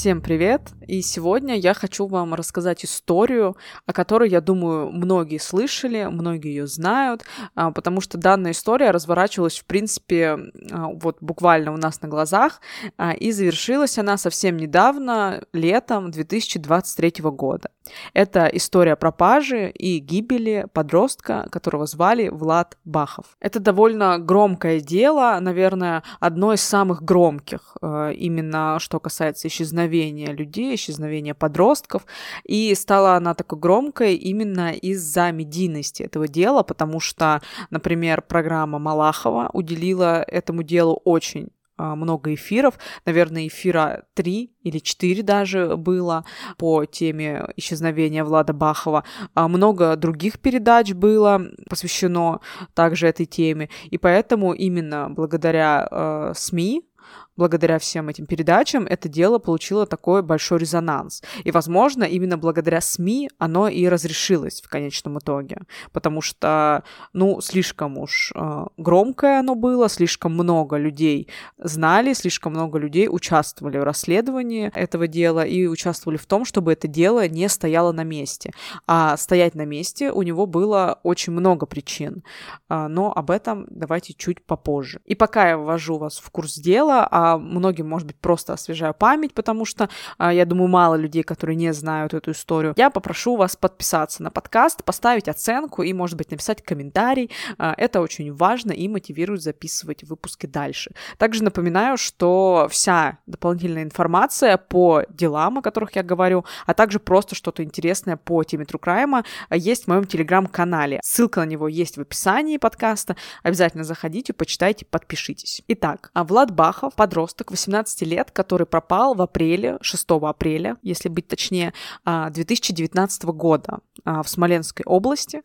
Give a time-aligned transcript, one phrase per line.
[0.00, 0.62] Всем привет!
[0.86, 6.66] И сегодня я хочу вам рассказать историю, о которой, я думаю, многие слышали, многие ее
[6.66, 10.38] знают, а, потому что данная история разворачивалась, в принципе,
[10.70, 12.62] а, вот буквально у нас на глазах,
[12.96, 17.68] а, и завершилась она совсем недавно, летом 2023 года.
[18.14, 23.36] Это история пропажи и гибели подростка, которого звали Влад Бахов.
[23.40, 31.34] Это довольно громкое дело, наверное, одно из самых громких, именно что касается исчезновения людей, исчезновения
[31.34, 32.06] подростков.
[32.44, 39.50] И стала она такой громкой именно из-за медийности этого дела, потому что, например, программа Малахова
[39.52, 46.24] уделила этому делу очень много эфиров, наверное, эфира три или четыре даже было
[46.58, 49.04] по теме исчезновения Влада Бахова.
[49.34, 52.40] А много других передач было посвящено
[52.74, 56.89] также этой теме, и поэтому именно благодаря э, СМИ
[57.36, 61.22] благодаря всем этим передачам это дело получило такой большой резонанс.
[61.44, 67.98] И, возможно, именно благодаря СМИ оно и разрешилось в конечном итоге, потому что, ну, слишком
[67.98, 71.28] уж э, громкое оно было, слишком много людей
[71.58, 76.88] знали, слишком много людей участвовали в расследовании этого дела и участвовали в том, чтобы это
[76.88, 78.52] дело не стояло на месте.
[78.86, 82.22] А стоять на месте у него было очень много причин,
[82.68, 85.00] э, но об этом давайте чуть попозже.
[85.04, 89.34] И пока я ввожу вас в курс дела, а многим, может быть, просто освежаю память,
[89.34, 92.72] потому что, а, я думаю, мало людей, которые не знают эту историю.
[92.76, 97.30] Я попрошу вас подписаться на подкаст, поставить оценку и, может быть, написать комментарий.
[97.58, 100.92] А, это очень важно и мотивирует записывать выпуски дальше.
[101.18, 107.34] Также напоминаю, что вся дополнительная информация по делам, о которых я говорю, а также просто
[107.34, 111.00] что-то интересное по теме True Crime есть в моем телеграм-канале.
[111.02, 113.16] Ссылка на него есть в описании подкаста.
[113.42, 115.62] Обязательно заходите, почитайте, подпишитесь.
[115.68, 121.08] Итак, а Влад Бахов, подросток подросток 18 лет, который пропал в апреле, 6 апреля, если
[121.08, 121.74] быть точнее,
[122.06, 125.42] 2019 а, года а, в Смоленской области.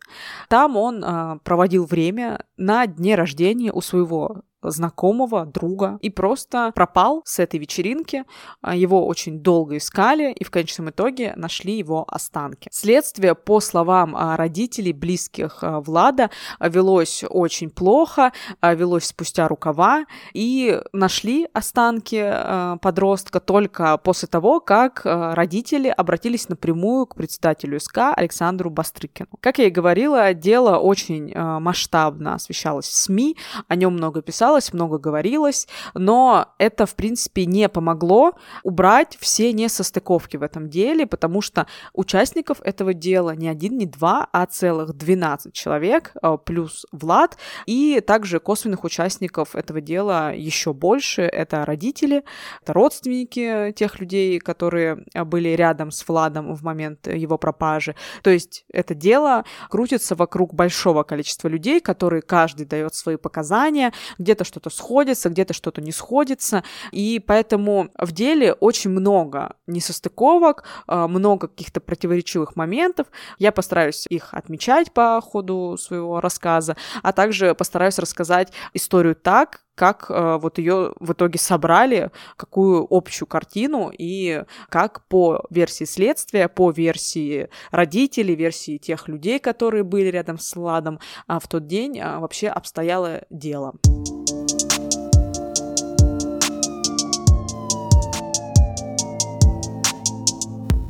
[0.48, 7.22] Там он а, проводил время на дне рождения у своего знакомого, друга, и просто пропал
[7.24, 8.24] с этой вечеринки.
[8.62, 12.68] А, его очень долго искали, и в конечном итоге нашли его останки.
[12.72, 18.32] Следствие, по словам а, родителей, близких а, Влада, велось очень плохо,
[18.62, 27.14] велось спустя рукава, и нашли останки подростка только после того, как родители обратились напрямую к
[27.14, 29.28] председателю СК Александру Бастрыкину.
[29.40, 33.36] Как я и говорила, дело очень масштабно освещалось в СМИ,
[33.68, 39.52] о нем много писалось, писалось, много говорилось, но это, в принципе, не помогло убрать все
[39.52, 44.94] несостыковки в этом деле, потому что участников этого дела не один, не два, а целых
[44.94, 47.36] 12 человек, э, плюс Влад,
[47.66, 51.22] и также косвенных участников этого дела еще больше.
[51.22, 52.22] Это родители,
[52.62, 57.94] это родственники тех людей, которые были рядом с Владом в момент его пропажи.
[58.22, 63.92] То есть это дело крутится вокруг большого количества людей, которые каждый дает свои показания,
[64.36, 66.62] где-то что-то сходится, где-то что-то не сходится.
[66.92, 73.06] И поэтому в деле очень много несостыковок, а, много каких-то противоречивых моментов.
[73.38, 80.06] Я постараюсь их отмечать по ходу своего рассказа, а также постараюсь рассказать историю так, как
[80.08, 86.70] э, вот ее в итоге собрали, какую общую картину и как по версии следствия, по
[86.70, 90.98] версии родителей, версии тех людей, которые были рядом с Ладом
[91.28, 93.74] э, в тот день, э, вообще обстояло дело.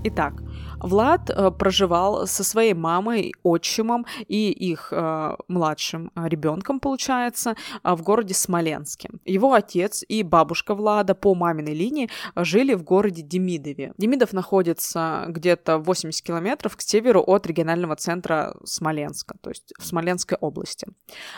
[0.09, 0.35] Итак,
[0.81, 7.95] Влад э, проживал со своей мамой, отчимом и их э, младшим э, ребенком, получается, э,
[7.95, 9.11] в городе Смоленске.
[9.25, 13.93] Его отец и бабушка Влада по маминой линии жили в городе Демидове.
[13.99, 20.37] Демидов находится где-то 80 километров к северу от регионального центра Смоленска, то есть в Смоленской
[20.41, 20.87] области.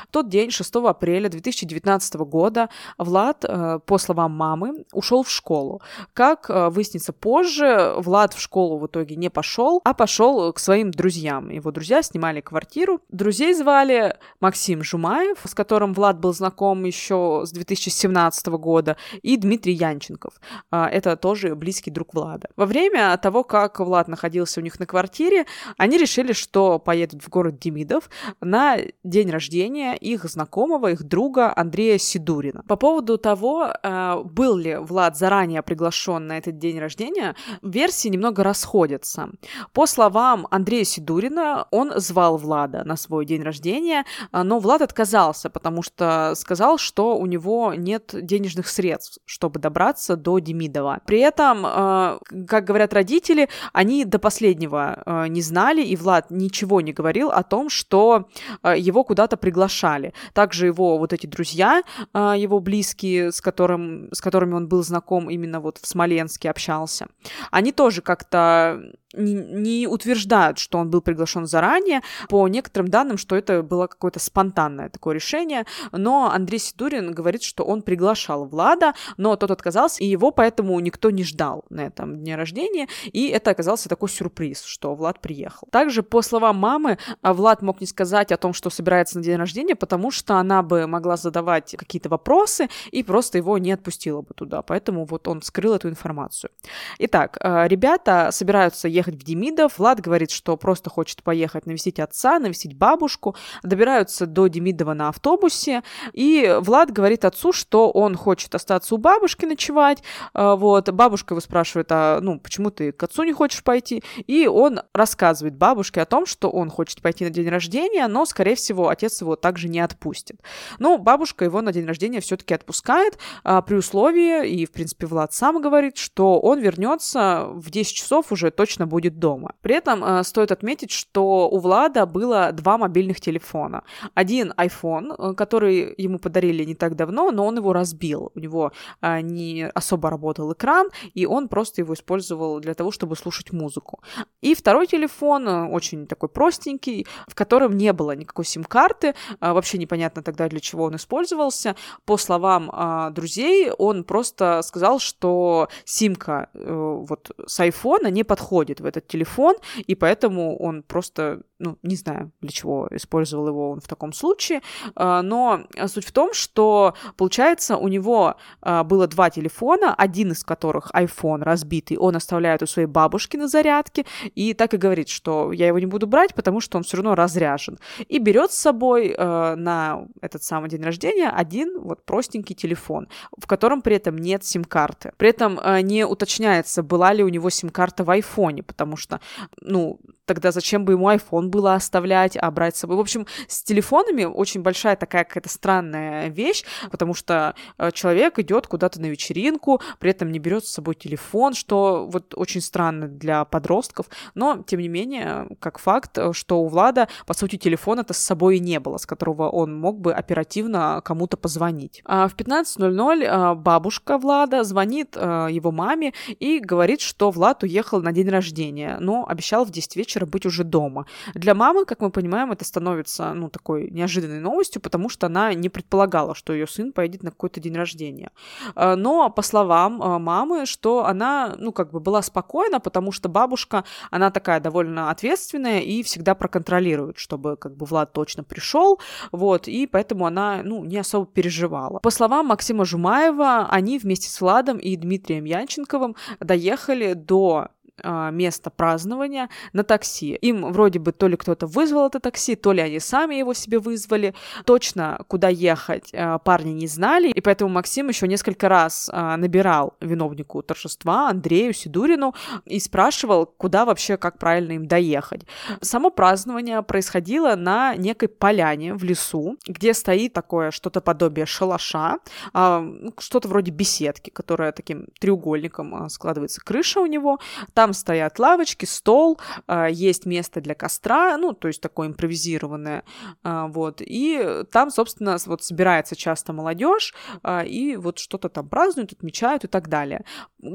[0.09, 2.69] В тот день, 6 апреля 2019 года,
[2.99, 3.45] Влад,
[3.87, 5.81] по словам мамы, ушел в школу.
[6.13, 11.51] Как выяснится позже, Влад в школу в итоге не пошел, а пошел к своим друзьям.
[11.51, 13.01] Его друзья снимали квартиру.
[13.09, 19.75] Друзей звали Максим Жумаев, с которым Влад был знаком еще с 2017 года, и Дмитрий
[19.75, 20.35] Янченков.
[20.71, 22.49] А, это тоже близкий друг Влада.
[22.57, 25.47] Во время того, как Влад находился у них на квартире,
[25.77, 28.11] они решили, что поедут в город Демидов
[28.41, 32.63] на день рождения их знакомого, их друга Андрея Сидурина.
[32.69, 38.43] По поводу того, а, был ли Влад заранее приглашен на этот день рождения, версии немного
[38.43, 39.29] расходятся отца.
[39.73, 45.83] По словам Андрея Сидурина, он звал Влада на свой день рождения, но Влад отказался, потому
[45.83, 51.01] что сказал, что у него нет денежных средств, чтобы добраться до Демидова.
[51.07, 57.31] При этом, как говорят родители, они до последнего не знали, и Влад ничего не говорил
[57.31, 58.29] о том, что
[58.65, 60.13] его куда-то приглашали.
[60.33, 61.83] Также его вот эти друзья,
[62.15, 67.09] его близкие, с, которым, с которыми он был знаком именно вот в Смоленске, общался,
[67.51, 68.81] они тоже как-то
[69.15, 72.03] не, утверждают, что он был приглашен заранее.
[72.29, 75.65] По некоторым данным, что это было какое-то спонтанное такое решение.
[75.93, 81.11] Но Андрей Сидурин говорит, что он приглашал Влада, но тот отказался, и его поэтому никто
[81.11, 82.89] не ждал на этом дне рождения.
[83.13, 85.69] И это оказался такой сюрприз, что Влад приехал.
[85.71, 89.75] Также, по словам мамы, Влад мог не сказать о том, что собирается на день рождения,
[89.75, 94.63] потому что она бы могла задавать какие-то вопросы и просто его не отпустила бы туда.
[94.63, 96.51] Поэтому вот он скрыл эту информацию.
[96.99, 99.79] Итак, э, ребята собираются ехать в Демидов.
[99.79, 103.35] Влад говорит, что просто хочет поехать навестить отца, навестить бабушку.
[103.63, 105.83] Добираются до Демидова на автобусе.
[106.13, 110.03] И Влад говорит отцу, что он хочет остаться у бабушки ночевать.
[110.35, 110.91] А, вот.
[110.91, 114.03] Бабушка его спрашивает, а ну, почему ты к отцу не хочешь пойти?
[114.27, 118.57] И он рассказывает бабушке о том, что он хочет пойти на день рождения, но, скорее
[118.57, 120.41] всего, отец его также не отпустит.
[120.79, 125.33] Но бабушка его на день рождения все-таки отпускает а, при условии, и, в принципе, Влад
[125.33, 129.55] сам говорит, что он вернется в 10 часов уже точно будет дома.
[129.63, 133.83] При этом э, стоит отметить, что у Влада было два мобильных телефона.
[134.15, 138.33] Один iPhone, э, который ему подарили не так давно, но он его разбил.
[138.35, 143.17] У него э, не особо работал экран, и он просто его использовал для того, чтобы
[143.17, 144.01] слушать музыку.
[144.41, 149.79] И второй телефон, э, очень такой простенький, в котором не было никакой сим-карты, э, вообще
[149.79, 151.75] непонятно тогда, для чего он использовался.
[152.05, 158.78] По словам э, друзей, он просто сказал, что симка э, вот с айфона не подходит
[158.81, 163.81] в этот телефон, и поэтому он просто, ну, не знаю, для чего использовал его он
[163.81, 164.63] в таком случае,
[164.95, 170.45] а, но суть в том, что, получается, у него а, было два телефона, один из
[170.45, 175.53] которых iPhone разбитый, он оставляет у своей бабушки на зарядке, и так и говорит, что
[175.53, 179.15] я его не буду брать, потому что он все равно разряжен, и берет с собой
[179.17, 184.45] а, на этот самый день рождения один вот простенький телефон, в котором при этом нет
[184.45, 185.13] сим-карты.
[185.17, 189.21] При этом не уточняется, была ли у него сим-карта в айфоне, потому что,
[189.61, 192.97] ну, тогда зачем бы ему iPhone было оставлять, а брать с собой?
[192.97, 198.67] В общем, с телефонами очень большая такая какая-то странная вещь, потому что э, человек идет
[198.67, 203.45] куда-то на вечеринку, при этом не берет с собой телефон, что вот очень странно для
[203.47, 208.19] подростков, но, тем не менее, как факт, э, что у Влада, по сути, телефона-то с
[208.19, 212.03] собой и не было, с которого он мог бы оперативно кому-то позвонить.
[212.05, 218.13] А в 15.00 э, бабушка Влада звонит его маме и говорит, что Влад уехал на
[218.13, 221.07] день рождения, но обещал в 10 вечера вечера быть уже дома.
[221.35, 225.69] Для мамы, как мы понимаем, это становится, ну, такой неожиданной новостью, потому что она не
[225.69, 228.31] предполагала, что ее сын поедет на какой-то день рождения.
[228.75, 233.29] А, но, по словам а, мамы, что она, ну, как бы была спокойна, потому что
[233.29, 239.01] бабушка, она такая довольно ответственная и всегда проконтролирует, чтобы, как бы, Влад точно пришел,
[239.33, 241.99] вот, и поэтому она, ну, не особо переживала.
[242.01, 247.69] По словам Максима Жумаева, они вместе с Владом и Дмитрием Янченковым доехали до
[248.05, 250.35] место празднования на такси.
[250.35, 253.79] Им вроде бы то ли кто-то вызвал это такси, то ли они сами его себе
[253.79, 254.35] вызвали.
[254.65, 259.95] Точно, куда ехать, а, парни не знали, и поэтому Максим еще несколько раз а, набирал
[260.01, 262.35] виновнику торжества, Андрею Сидурину,
[262.65, 265.43] и спрашивал, куда вообще, как правильно им доехать.
[265.81, 272.19] Само празднование происходило на некой поляне в лесу, где стоит такое что-то подобие шалаша,
[272.55, 277.39] ну, что-то вроде беседки, которая таким треугольником складывается крыша у него.
[277.75, 283.03] Там там стоят лавочки, стол, а, есть место для костра, ну, то есть такое импровизированное,
[283.43, 284.03] а, вот.
[284.05, 289.69] И там, собственно, вот собирается часто молодежь, а, и вот что-то там празднуют, отмечают и
[289.69, 290.27] так далее.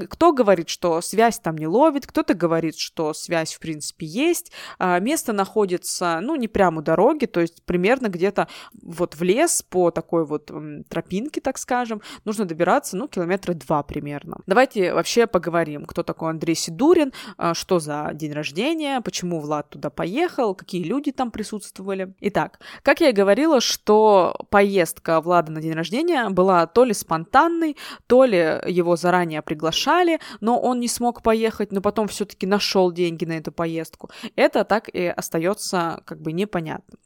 [0.10, 4.52] Кто говорит, что связь там не ловит, кто-то говорит, что связь, в принципе, есть.
[4.80, 8.48] Место находится, ну, не прямо у дороги, то есть примерно где-то
[8.82, 10.50] вот в лес по такой вот
[10.90, 14.38] тропинке, так скажем, нужно добираться, ну, километра два примерно.
[14.48, 19.70] Давайте вообще поговорим, кто такой Андрей Сидурин, Сорокин, а, что за день рождения, почему Влад
[19.70, 22.14] туда поехал, какие люди там присутствовали.
[22.22, 27.78] Итак, как я и говорила, что поездка Влада на день рождения была то ли спонтанной,
[28.08, 33.26] то ли его заранее приглашали, но он не смог поехать, но потом все-таки нашел деньги
[33.26, 34.10] на эту поездку.
[34.36, 36.98] Это так и остается как бы непонятно.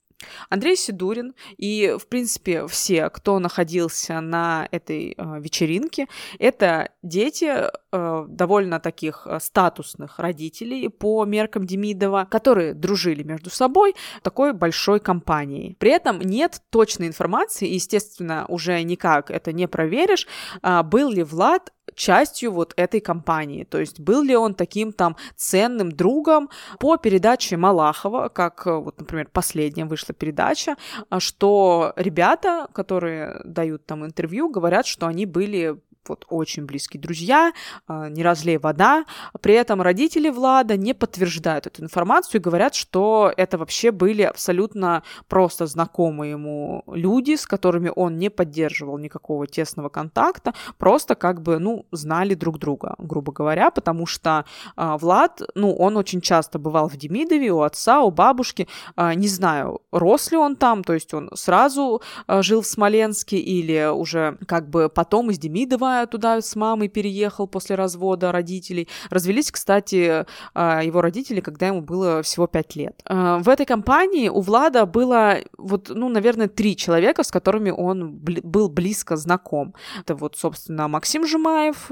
[0.50, 6.08] Андрей Сидурин и, в принципе, все, кто находился на этой э, вечеринке,
[6.40, 13.96] это дети э, довольно таких э, статусных родителей по меркам Демидова, которые дружили между собой
[14.24, 15.76] такой большой компанией.
[15.80, 20.28] При этом нет точной информации, и, естественно, уже никак это не проверишь,
[20.64, 23.64] э, был ли Влад частью вот этой компании.
[23.64, 29.30] То есть был ли он таким там ценным другом по передаче Малахова, как вот, например,
[29.32, 30.76] последняя вышла передача,
[31.20, 37.54] что ребята, которые дают там интервью, говорят, что они были вот очень близкие друзья,
[37.88, 39.06] а, не разлей вода.
[39.42, 45.04] При этом родители Влада не подтверждают эту информацию и говорят, что это вообще были абсолютно
[45.28, 51.60] просто знакомые ему люди, с которыми он не поддерживал никакого тесного контакта, просто как бы,
[51.60, 54.46] ну, знали друг друга, грубо говоря, потому что
[54.76, 59.28] э, Влад, ну, он очень часто бывал в Демидове, у отца, у бабушки, э, не
[59.28, 64.70] знаю, рос ли он там, то есть он сразу жил в Смоленске или уже как
[64.70, 68.88] бы потом из Демидова туда с мамой переехал после развода родителей.
[69.10, 73.02] Развелись, кстати, а, его родители, когда ему было всего 5 лет.
[73.06, 78.18] А, в этой компании у Влада было вот, ну, наверное, три человека, с которыми он
[78.18, 79.74] был близко знаком.
[80.00, 81.90] Это вот, собственно, Максим Жумаев,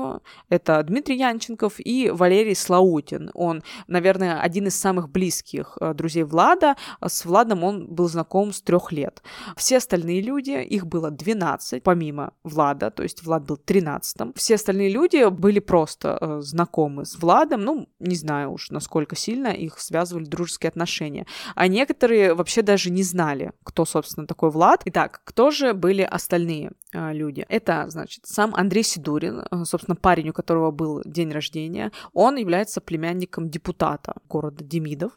[0.49, 3.31] это Дмитрий Янченков и Валерий Слаутин.
[3.33, 6.75] Он, наверное, один из самых близких э, друзей Влада.
[7.01, 9.23] С Владом он был знаком с трех лет.
[9.55, 14.35] Все остальные люди, их было 12, помимо Влада, то есть Влад был 13 2019.
[14.35, 19.47] Все остальные люди были просто э, знакомы с Владом, ну, не знаю уж, насколько сильно
[19.47, 21.25] их связывали дружеские отношения.
[21.55, 24.81] А некоторые вообще даже не знали, кто, собственно, такой Влад.
[24.85, 27.45] Итак, кто же были остальные э, люди?
[27.49, 31.91] Это, значит, сам Андрей Сидурин, э, собственно, парень, у которого был день рождения.
[32.13, 35.11] Он является племянником депутата города Демидов.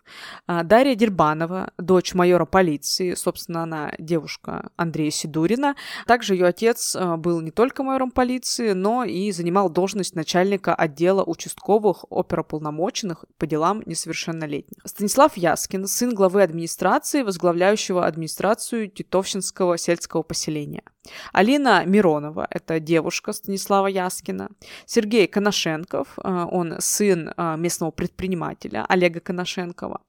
[0.46, 5.74] Э, Дарья Дербанова, дочь майора полиции, собственно, она девушка Андрея Сидурина.
[6.06, 11.22] Также ее отец э, был не только майором полиции, но и занимал должность начальника отдела
[11.24, 14.78] участковых оперуполномоченных по делам несовершеннолетних.
[14.84, 20.82] Станислав Яскин, сын главы администрации, возглавляющего администрацию Титовщинского сельского поселения.
[21.32, 24.50] Алина Миронова, это девушка Станислава Яскина.
[24.86, 30.00] Сергей Коношенков, э, он сын э, местного предпринимателя Олега Коношенкова.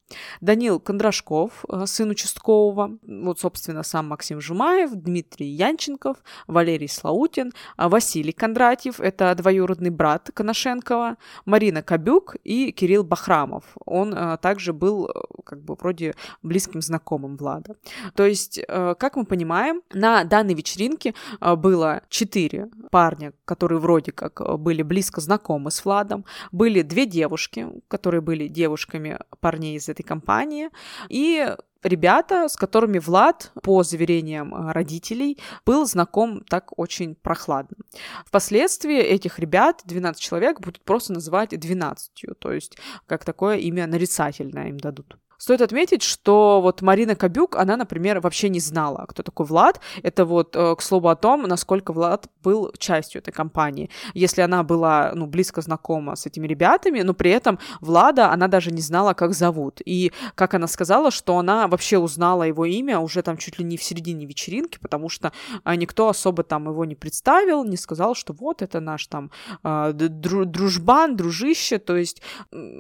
[0.41, 2.97] Данил Кондрашков, э, сын участкового.
[3.03, 11.17] Вот, собственно, сам Максим Жумаев, Дмитрий Янченков, Валерий Слаутин, Василий Кондратьев, это двоюродный брат Коношенкова,
[11.45, 13.63] Марина Кобюк и Кирилл Бахрамов.
[13.85, 15.09] Он также был
[15.45, 17.75] как бы вроде близким знакомым Влада.
[18.15, 24.11] То есть, как мы понимаем, на данной вечеринке вечеринке а, было четыре парня, которые вроде
[24.11, 29.89] как а, были близко знакомы с Владом, были две девушки, которые были девушками парней из
[29.89, 30.69] этой компании,
[31.09, 37.77] и ребята, с которыми Влад, по заверениям а, родителей, был знаком так очень прохладно.
[38.25, 42.77] Впоследствии этих ребят, 12 человек, будут просто называть 12, то есть
[43.07, 45.17] как такое имя нарицательное им дадут.
[45.39, 49.79] Стоит отметить, что вот Марина Кобюк, она, например, вообще не знала, кто такой Влад.
[50.03, 53.89] Это вот, э, к слову о том, насколько Влад был частью этой компании.
[54.13, 58.71] Если она была, ну, близко знакома с этими ребятами, но при этом Влада она даже
[58.71, 59.81] не знала, как зовут.
[59.85, 63.77] И как она сказала, что она вообще узнала его имя уже там чуть ли не
[63.77, 65.31] в середине вечеринки, потому что
[65.63, 69.31] а, никто особо там его не представил, не сказал, что вот это наш там
[69.63, 72.21] а, дружбан, дружище, то есть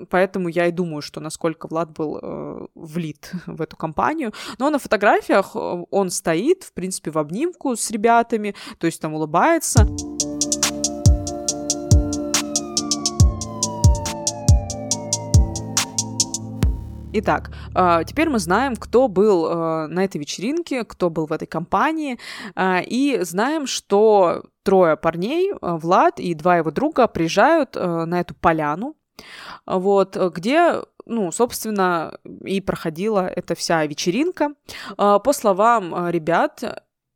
[0.09, 4.33] поэтому я и думаю, что насколько Влад был э, влит в эту компанию.
[4.57, 9.13] Но на фотографиях э, он стоит, в принципе, в обнимку с ребятами, то есть там
[9.13, 9.87] улыбается.
[17.11, 21.47] Итак, э, теперь мы знаем, кто был э, на этой вечеринке, кто был в этой
[21.47, 22.19] компании,
[22.57, 28.95] и знаем, что трое парней, Влад и два его друга, приезжают на эту поляну,
[29.65, 34.53] вот, где ну, собственно, и проходила эта вся вечеринка.
[34.95, 36.63] А, по словам а, ребят,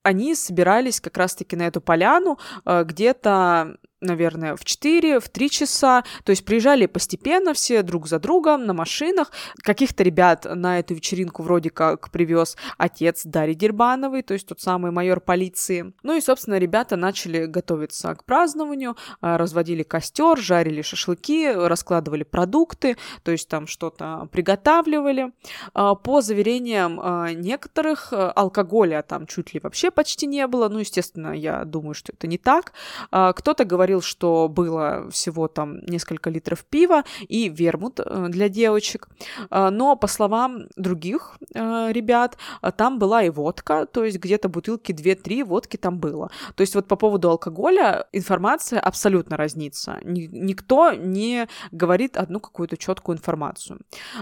[0.01, 6.03] они собирались как раз-таки на эту поляну а, где-то наверное, в 4, в 3 часа.
[6.23, 9.31] То есть приезжали постепенно все друг за другом на машинах.
[9.61, 14.91] Каких-то ребят на эту вечеринку вроде как привез отец Дарьи Дербановой, то есть тот самый
[14.91, 15.93] майор полиции.
[16.03, 22.97] Ну и, собственно, ребята начали готовиться к празднованию, а, разводили костер, жарили шашлыки, раскладывали продукты,
[23.23, 25.31] то есть там что-то приготавливали.
[25.73, 30.69] А, по заверениям а, некоторых, алкоголя там чуть ли вообще почти не было.
[30.69, 32.73] Ну, естественно, я думаю, что это не так.
[33.11, 39.09] Кто-то говорил говорил, что было всего там несколько литров пива и вермут э, для девочек.
[39.51, 42.37] Э, но, по словам других э, ребят,
[42.77, 46.29] там была и водка, то есть где-то бутылки 2-3 водки там было.
[46.55, 49.99] То есть вот по поводу алкоголя информация абсолютно разнится.
[50.03, 53.79] Никто не говорит одну какую-то четкую информацию.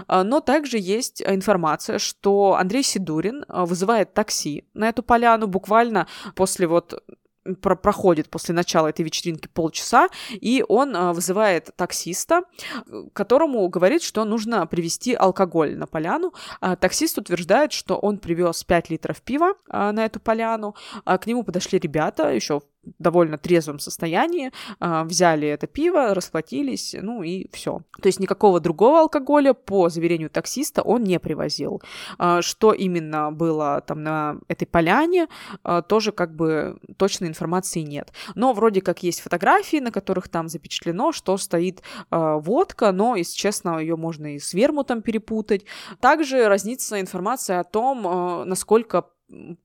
[0.08, 7.02] Но также есть информация, что Андрей Сидурин вызывает такси на эту поляну буквально после вот
[7.60, 12.42] про проходит после начала этой вечеринки полчаса, и он э, вызывает таксиста,
[13.12, 16.32] которому говорит, что нужно привезти алкоголь на поляну.
[16.60, 20.74] А таксист утверждает, что он привез 5 литров пива э, на эту поляну.
[21.04, 22.62] А к нему подошли ребята еще
[22.98, 27.82] довольно трезвом состоянии, а, взяли это пиво, расплатились, ну и все.
[28.00, 31.82] То есть никакого другого алкоголя, по заверению таксиста, он не привозил.
[32.18, 35.28] А, что именно было там на этой поляне,
[35.62, 38.12] а, тоже как бы точной информации нет.
[38.34, 43.78] Но вроде как есть фотографии, на которых там запечатлено, что стоит водка, но, если честно,
[43.78, 45.64] ее можно и с вермутом перепутать.
[46.00, 49.06] Также разнится информация о том, насколько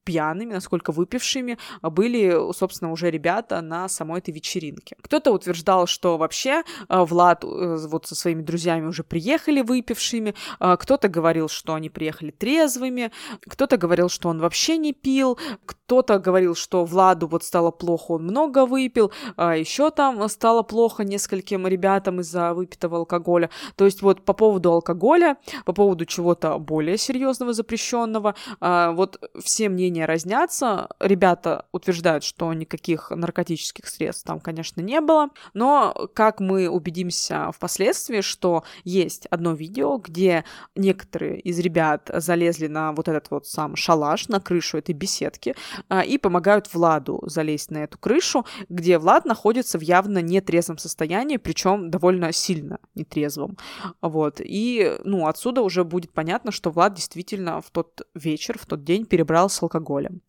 [0.03, 4.95] пьяными, насколько выпившими были, собственно, уже ребята на самой этой вечеринке.
[5.01, 7.47] Кто-то утверждал, что вообще э, Влад э,
[7.87, 13.77] вот со своими друзьями уже приехали выпившими, э, кто-то говорил, что они приехали трезвыми, кто-то
[13.77, 15.37] говорил, что он вообще не пил,
[15.87, 21.05] кто-то говорил, что Владу вот стало плохо, он много выпил, а еще там стало плохо
[21.05, 23.49] нескольким ребятам из-за выпитого алкоголя.
[23.77, 30.05] То есть вот по поводу алкоголя, по поводу чего-то более серьезного, запрещенного, вот все мнения
[30.05, 30.89] разнятся.
[30.99, 35.29] Ребята утверждают, что никаких наркотических средств там, конечно, не было.
[35.53, 40.43] Но как мы убедимся впоследствии, что есть одно видео, где
[40.75, 45.76] некоторые из ребят залезли на вот этот вот сам шалаш, на крышу этой беседки, а,
[46.05, 51.89] и помогают Владу залезть на эту крышу, где Влад находится в явно нетрезвом состоянии, причем
[51.89, 53.57] довольно сильно нетрезвом.
[54.01, 54.41] Вот.
[54.43, 59.05] И, ну, отсюда уже будет понятно, что Влад действительно в тот вечер, в тот день
[59.05, 60.21] перебрал с алкоголем.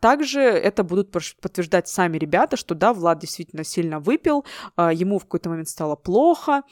[0.00, 4.44] Также это будут подтверждать сами ребята, что да, Влад действительно сильно выпил,
[4.76, 6.62] а, ему в какой-то момент стало плохо,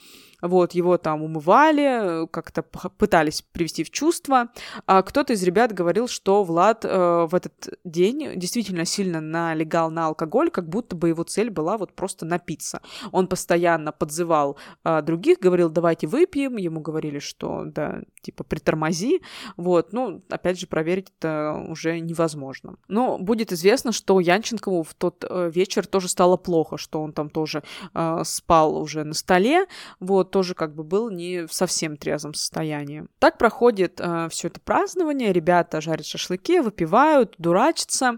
[0.41, 4.49] вот, его там умывали, как-то пытались привести в чувство.
[4.85, 10.07] А кто-то из ребят говорил, что Влад э, в этот день действительно сильно налегал на
[10.07, 12.81] алкоголь, как будто бы его цель была вот просто напиться.
[13.11, 19.21] Он постоянно подзывал э, других, говорил, давайте выпьем, ему говорили, что да, типа притормози,
[19.57, 22.75] вот, ну, опять же, проверить это уже невозможно.
[22.87, 27.29] Но будет известно, что Янченкову в тот э, вечер тоже стало плохо, что он там
[27.29, 29.65] тоже э, спал уже на столе,
[29.99, 33.05] вот, тоже как бы был не в совсем трезвом состоянии.
[33.19, 38.10] Так проходит э, все это празднование, ребята жарят шашлыки, выпивают, дурачатся,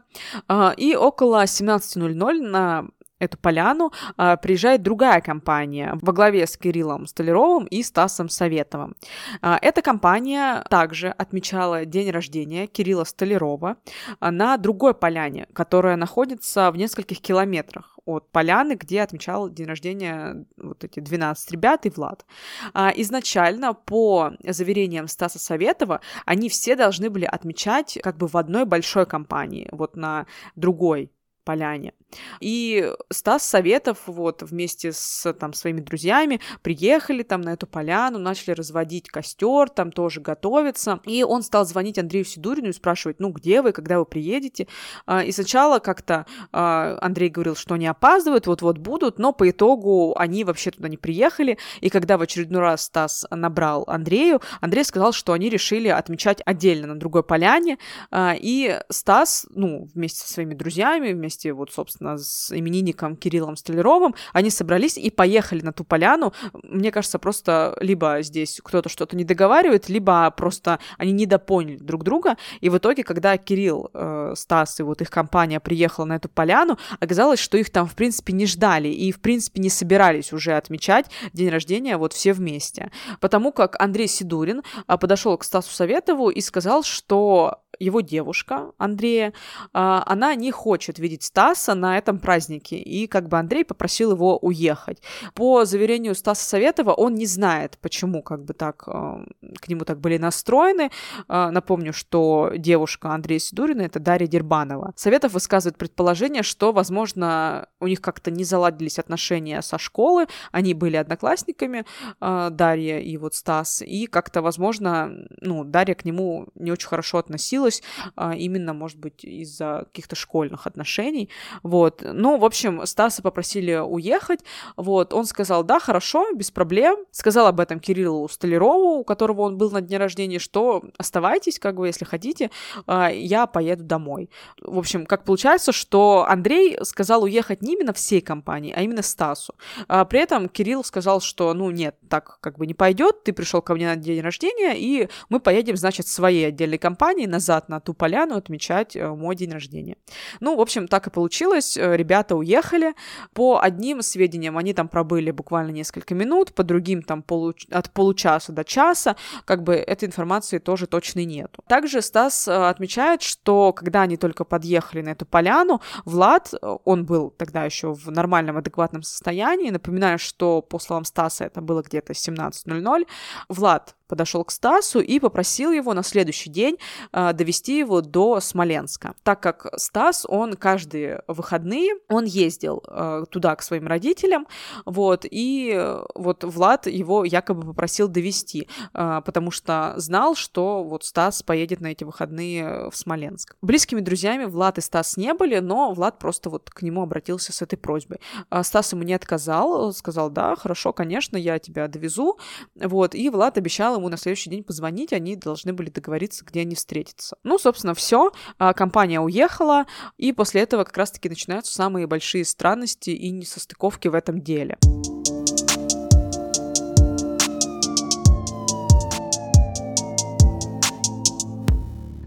[0.50, 2.88] э, и около 17.00 на
[3.24, 8.96] эту поляну а, приезжает другая компания во главе с Кириллом Столяровым и Стасом Советовым.
[9.42, 13.78] А, эта компания также отмечала день рождения Кирилла Столярова
[14.20, 20.46] а, на другой поляне, которая находится в нескольких километрах от поляны, где отмечал день рождения
[20.58, 22.26] вот эти 12 ребят и Влад.
[22.74, 28.66] А, изначально, по заверениям Стаса Советова, они все должны были отмечать как бы в одной
[28.66, 31.12] большой компании, вот на другой
[31.44, 31.94] поляне.
[32.40, 38.52] И Стас Советов вот вместе с там своими друзьями приехали там на эту поляну, начали
[38.52, 41.00] разводить костер, там тоже готовиться.
[41.06, 44.68] И он стал звонить Андрею Сидурину и спрашивать, ну где вы, когда вы приедете?
[45.06, 50.16] А, и сначала как-то а, Андрей говорил, что они опаздывают, вот-вот будут, но по итогу
[50.18, 51.58] они вообще туда не приехали.
[51.82, 56.88] И когда в очередной раз Стас набрал Андрею, Андрей сказал, что они решили отмечать отдельно
[56.88, 57.78] на другой поляне.
[58.12, 63.56] А, и Стас, ну, вместе со своими друзьями, вместе вот, собственно, собственно, с именинником Кириллом
[63.56, 66.34] Столяровым, они собрались и поехали на ту поляну.
[66.64, 72.38] Мне кажется, просто либо здесь кто-то что-то не договаривает, либо просто они недопоняли друг друга.
[72.62, 76.78] И в итоге, когда Кирилл, э, Стас и вот их компания приехала на эту поляну,
[77.00, 81.06] оказалось, что их там, в принципе, не ждали и, в принципе, не собирались уже отмечать
[81.34, 82.92] день рождения вот все вместе.
[83.20, 89.34] Потому как Андрей Сидурин э, подошел к Стасу Советову и сказал, что его девушка Андрея,
[89.74, 94.38] а, она не хочет видеть Стаса на этом празднике, и как бы Андрей попросил его
[94.38, 95.02] уехать.
[95.34, 99.24] По заверению Стаса Советова, он не знает, почему как бы так а,
[99.60, 100.92] к нему так были настроены.
[101.28, 104.94] А, напомню, что девушка Андрея Сидурина— это Дарья Дербанова.
[104.96, 110.96] Советов высказывает предположение, что, возможно, у них как-то не заладились отношения со школы, они были
[110.96, 111.86] одноклассниками,
[112.20, 117.73] Дарья и вот Стас, и как-то, возможно, ну, Дарья к нему не очень хорошо относилась,
[117.74, 117.84] случилось
[118.16, 121.30] а, именно, может быть, из-за каких-то школьных отношений,
[121.64, 122.02] вот.
[122.04, 124.40] Ну, в общем, Стаса попросили уехать,
[124.78, 129.58] вот, он сказал, да, хорошо, без проблем, сказал об этом Кириллу Столярову, у которого он
[129.58, 132.50] был на дне рождения, что оставайтесь, как бы, если хотите,
[132.88, 134.30] а, я поеду домой.
[134.62, 139.56] В общем, как получается, что Андрей сказал уехать не именно всей компании, а именно Стасу.
[139.88, 143.62] А при этом Кирилл сказал, что, ну, нет, так как бы не пойдет, ты пришел
[143.62, 147.94] ко мне на день рождения, и мы поедем, значит, своей отдельной компании назад на ту
[147.94, 149.96] поляну отмечать э, мой день рождения.
[150.40, 151.78] Ну, в общем, так и получилось.
[151.78, 152.94] Э, ребята уехали.
[153.34, 157.54] По одним сведениям они там пробыли буквально несколько минут, по другим там полу...
[157.72, 159.16] от получаса до часа.
[159.46, 161.64] Как бы этой информации тоже точной нету.
[161.68, 166.54] Также Стас э, отмечает, что когда они только подъехали на эту поляну, Влад,
[166.86, 169.70] он был тогда еще в нормальном, адекватном состоянии.
[169.72, 173.08] Напоминаю, что по словам Стаса это было где-то 17.00.
[173.50, 176.78] Влад подошел к Стасу и попросил его на следующий день
[177.12, 179.16] э, довести его до Смоленска.
[179.24, 184.46] Так как Стас, он каждые выходные, он ездил э, туда к своим родителям,
[184.86, 191.42] вот, и вот Влад его якобы попросил довести, э, потому что знал, что вот Стас
[191.42, 193.56] поедет на эти выходные в Смоленск.
[193.64, 197.64] Близкими друзьями Влад и Стас не были, но Влад просто вот к нему обратился с
[197.64, 198.20] этой просьбой.
[198.62, 202.38] Стас ему не отказал, сказал, да, хорошо, конечно, я тебя довезу,
[202.76, 206.62] вот, и Влад обещал ему ему на следующий день позвонить, они должны были договориться, где
[206.62, 207.38] они встретятся.
[207.44, 209.86] Ну, собственно, все, а, компания уехала,
[210.18, 214.78] и после этого как раз-таки начинаются самые большие странности и несостыковки в этом деле.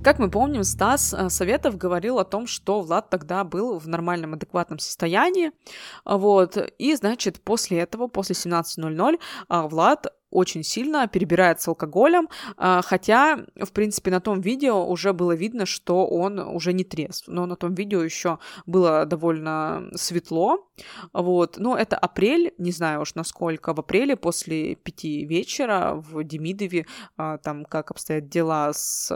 [0.03, 4.35] Как мы помним, Стас э, Советов говорил о том, что Влад тогда был в нормальном,
[4.35, 5.51] адекватном состоянии,
[6.05, 12.83] вот, и, значит, после этого, после 17.00, а, Влад очень сильно перебирает с алкоголем, а,
[12.83, 17.47] хотя, в принципе, на том видео уже было видно, что он уже не трезв, но
[17.47, 20.69] на том видео еще было довольно светло,
[21.13, 26.87] вот, но это апрель, не знаю уж насколько, в апреле после пяти вечера в Демидове,
[27.17, 29.11] а, там как обстоят дела с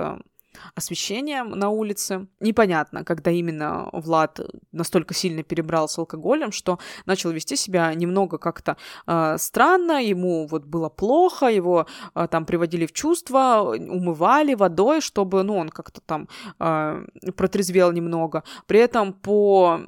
[0.74, 2.26] освещением на улице.
[2.40, 4.40] Непонятно, когда именно Влад
[4.72, 10.64] настолько сильно перебрал с алкоголем, что начал вести себя немного как-то э, странно, ему вот
[10.64, 16.28] было плохо, его э, там приводили в чувство, умывали водой, чтобы, ну, он как-то там
[16.58, 17.04] э,
[17.36, 18.42] протрезвел немного.
[18.66, 19.80] При этом по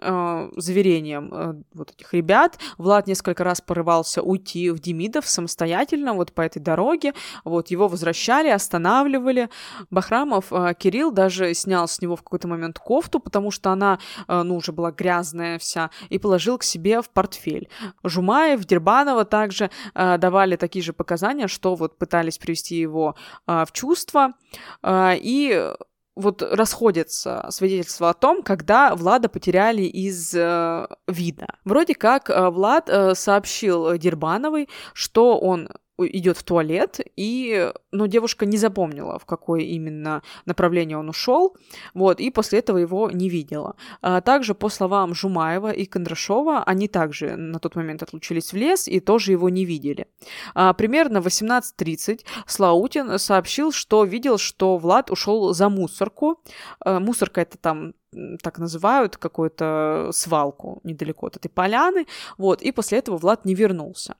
[0.00, 2.58] э, заверением э, вот этих ребят.
[2.78, 7.14] Влад несколько раз порывался уйти в Демидов самостоятельно вот по этой дороге.
[7.44, 9.48] Вот его возвращали, останавливали.
[9.90, 14.42] Бахрамов э, Кирилл даже снял с него в какой-то момент кофту, потому что она, э,
[14.42, 17.68] ну, уже была грязная вся, и положил к себе в портфель.
[18.04, 23.14] Жумаев, Дербанова также э, давали такие же показания, что вот пытались привести его
[23.46, 24.34] э, в чувство.
[24.82, 25.72] Э, и
[26.20, 31.46] вот расходятся свидетельства о том, когда Влада потеряли из э, вида.
[31.64, 35.68] Вроде как э, Влад э, сообщил Дербановой, что он
[36.06, 41.56] идет в туалет, и, ну, девушка не запомнила, в какое именно направление он ушел,
[41.94, 43.76] вот, и после этого его не видела.
[44.02, 48.88] А также, по словам Жумаева и Кондрашова, они также на тот момент отлучились в лес
[48.88, 50.06] и тоже его не видели.
[50.54, 56.40] А, примерно в 18.30 Слаутин сообщил, что видел, что Влад ушел за мусорку.
[56.80, 57.94] А, мусорка это там
[58.42, 62.06] так называют, какую-то свалку недалеко от этой поляны,
[62.38, 64.16] вот, и после этого Влад не вернулся.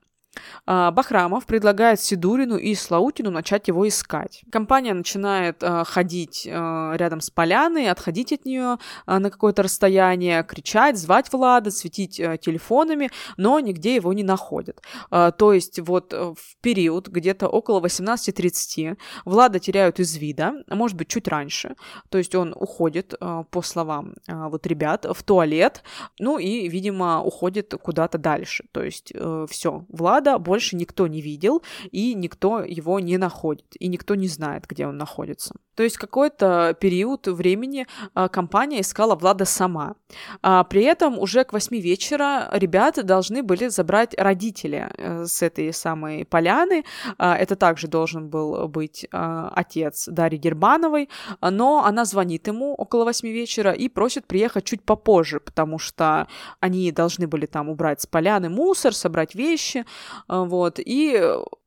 [0.65, 4.43] А, Бахрамов предлагает Сидурину и Слаутину начать его искать.
[4.51, 10.43] Компания начинает э, ходить э, рядом с поляной, отходить от нее э, на какое-то расстояние,
[10.43, 14.81] кричать, звать Влада, светить э, телефонами, но нигде его не находят.
[15.11, 20.95] Э, то есть вот в период где-то около 18.30 Влада теряют из вида, а может
[20.95, 21.75] быть чуть раньше,
[22.09, 25.83] то есть он уходит, э, по словам э, вот ребят, в туалет,
[26.19, 28.65] ну и, видимо, уходит куда-то дальше.
[28.71, 33.75] То есть э, все, Влад Влада больше никто не видел, и никто его не находит,
[33.79, 35.55] и никто не знает, где он находится.
[35.75, 39.95] То есть какой-то период времени а, компания искала Влада сама.
[40.41, 45.73] А при этом уже к 8 вечера ребята должны были забрать родители э, с этой
[45.73, 46.83] самой поляны.
[47.17, 51.09] А, это также должен был быть отец Дарьи Германовой,
[51.41, 56.27] но она звонит ему около 8 вечера и просит приехать чуть попозже, потому что
[56.59, 59.85] они должны были там убрать с поляны мусор, собрать вещи,
[60.27, 60.79] вот.
[60.79, 61.21] И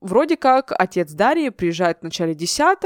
[0.05, 2.79] вроде как отец Дарьи приезжает в начале 10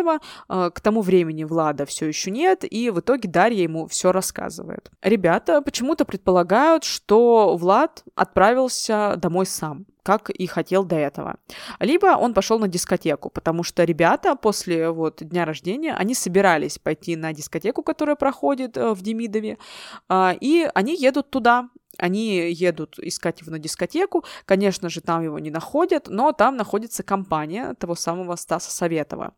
[0.48, 4.90] к тому времени Влада все еще нет, и в итоге Дарья ему все рассказывает.
[5.02, 11.36] Ребята почему-то предполагают, что Влад отправился домой сам как и хотел до этого.
[11.80, 17.14] Либо он пошел на дискотеку, потому что ребята после вот дня рождения, они собирались пойти
[17.14, 19.58] на дискотеку, которая проходит э, в Демидове,
[20.08, 25.38] а, и они едут туда, они едут искать его на дискотеку, конечно же, там его
[25.38, 29.32] не находят, но там находится компания того самого Стаса Советова.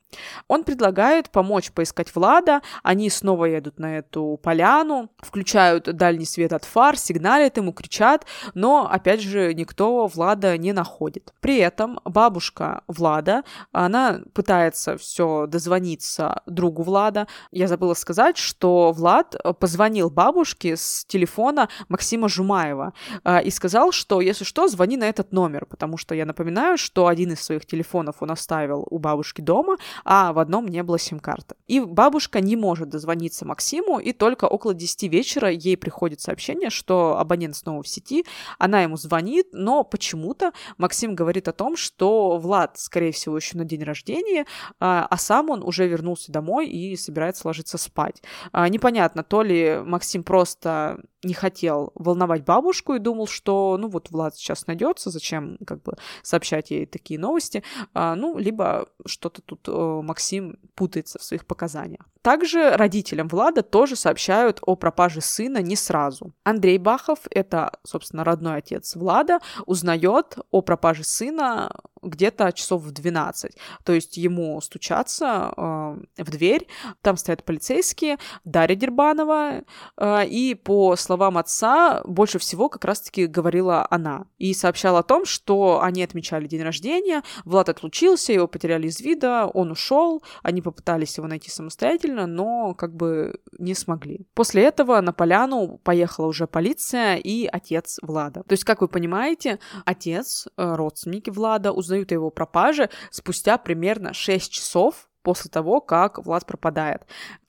[0.49, 6.65] Он предлагает помочь поискать Влада, они снова едут на эту поляну, включают дальний свет от
[6.65, 11.33] фар, сигналят ему, кричат, но, опять же, никто Влада не находит.
[11.41, 17.27] При этом бабушка Влада, она пытается все дозвониться другу Влада.
[17.53, 23.93] Я забыла сказать, что Влад позвонил бабушке с телефона Максима Жумова, Жумаева, а, и сказал,
[23.93, 27.67] что, если что, звони на этот номер, потому что я напоминаю, что один из своих
[27.67, 31.55] телефонов он оставил у бабушки дома, а в одном не было сим-карты.
[31.69, 37.19] И бабушка не может дозвониться Максиму, и только около 10 вечера ей приходит сообщение, что
[37.19, 38.25] абонент снова в сети,
[38.59, 43.65] она ему звонит, но почему-то Максим говорит о том, что Влад, скорее всего, еще на
[43.65, 44.47] день рождения,
[44.79, 48.23] а, а сам он уже вернулся домой и собирается ложиться спать.
[48.53, 54.11] А, непонятно, то ли Максим просто не хотел волновать бабушку и думал, что, ну вот
[54.11, 57.63] Влад сейчас найдется, зачем как бы сообщать ей такие новости,
[57.95, 62.09] а, ну, либо что-то тут э, Максим путается в своих показаниях.
[62.23, 66.35] Также родителям Влада тоже сообщают о пропаже сына не сразу.
[66.45, 71.71] Андрей Бахов, это, собственно, родной отец Влада, узнает о пропаже сына
[72.03, 73.57] где-то часов в 12.
[73.85, 76.67] То есть ему стучаться э, в дверь,
[77.03, 79.63] там стоят полицейские, Дарья Дербанова,
[79.97, 84.27] э, и по словам отца, больше всего как раз-таки говорила она.
[84.39, 89.47] И сообщала о том, что они отмечали день рождения, Влад отлучился, его потеряли из вида,
[89.47, 94.27] он ушел, они попытались его найти самостоятельно, но как бы не смогли.
[94.35, 98.43] После этого на поляну поехала уже полиция и отец Влада.
[98.43, 104.13] То есть, как вы понимаете, отец, э, родственники Влада узнают о его пропаже спустя примерно
[104.13, 107.03] 6 часов после того, как Влад пропадает.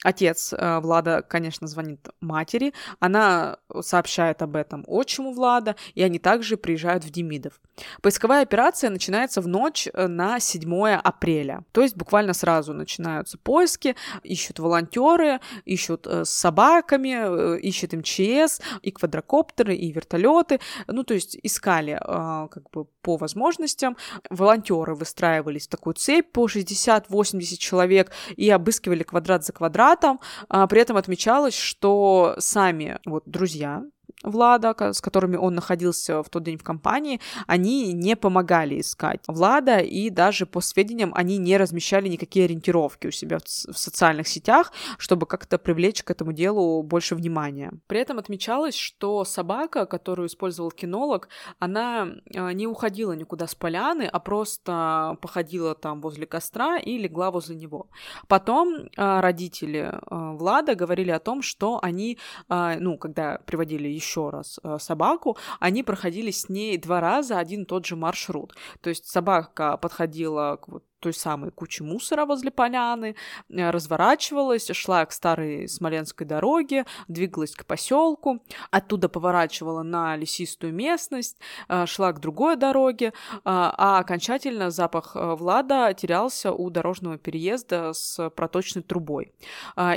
[0.03, 6.57] Отец э, Влада, конечно, звонит матери, она сообщает об этом отчиму Влада, и они также
[6.57, 7.59] приезжают в Демидов.
[8.01, 13.95] Поисковая операция начинается в ночь э, на 7 апреля, то есть буквально сразу начинаются поиски,
[14.23, 21.37] ищут волонтеры, ищут э, с собаками, ищут МЧС, и квадрокоптеры, и вертолеты, ну то есть
[21.43, 23.97] искали как бы по возможностям.
[24.29, 30.19] Волонтеры выстраивались в такую цепь по 60-80 человек и обыскивали квадрат за квадратом.
[30.49, 33.83] А, при этом отмечалось, что сами вот друзья
[34.23, 39.79] Влада, с которыми он находился в тот день в компании, они не помогали искать Влада,
[39.79, 45.25] и даже по сведениям они не размещали никакие ориентировки у себя в социальных сетях, чтобы
[45.25, 47.71] как-то привлечь к этому делу больше внимания.
[47.87, 51.29] При этом отмечалось, что собака, которую использовал кинолог,
[51.59, 57.31] она а, не уходила никуда с поляны, а просто походила там возле костра и легла
[57.31, 57.89] возле него.
[58.27, 62.17] Потом а, родители а, Влада говорили о том, что они,
[62.49, 67.63] ну, когда приводили еще еще раз э, собаку, они проходили с ней два раза один
[67.63, 68.53] и тот же маршрут.
[68.81, 73.15] То есть собака подходила к вот той самой кучи мусора возле поляны,
[73.49, 81.37] э, разворачивалась, шла к старой Смоленской дороге, двигалась к поселку, оттуда поворачивала на лесистую местность,
[81.67, 83.11] э, шла к другой дороге, э,
[83.43, 89.33] а окончательно запах Влада терялся у дорожного переезда с проточной трубой.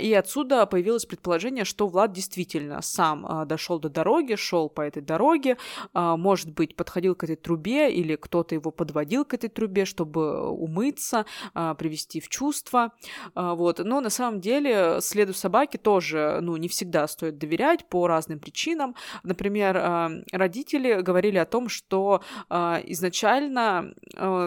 [0.01, 5.59] И отсюда появилось предположение, что Влад действительно сам дошел до дороги, шел по этой дороге,
[5.93, 10.94] может быть, подходил к этой трубе или кто-то его подводил к этой трубе, чтобы умыть
[10.95, 12.93] успокоиться, а, привести в чувство,
[13.35, 13.79] а, вот.
[13.79, 18.95] Но на самом деле следу собаки тоже, ну, не всегда стоит доверять по разным причинам.
[19.23, 22.21] Например, а, родители говорили о том, что
[22.87, 23.95] изначально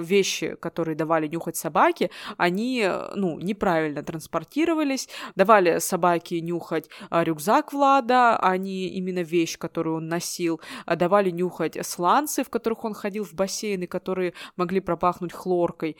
[0.01, 8.57] вещи, которые давали нюхать собаке, они, ну, неправильно транспортировались, давали собаке нюхать рюкзак Влада, а
[8.57, 13.87] не именно вещь, которую он носил, давали нюхать сланцы, в которых он ходил в бассейны,
[13.87, 15.97] которые могли пропахнуть хлоркой,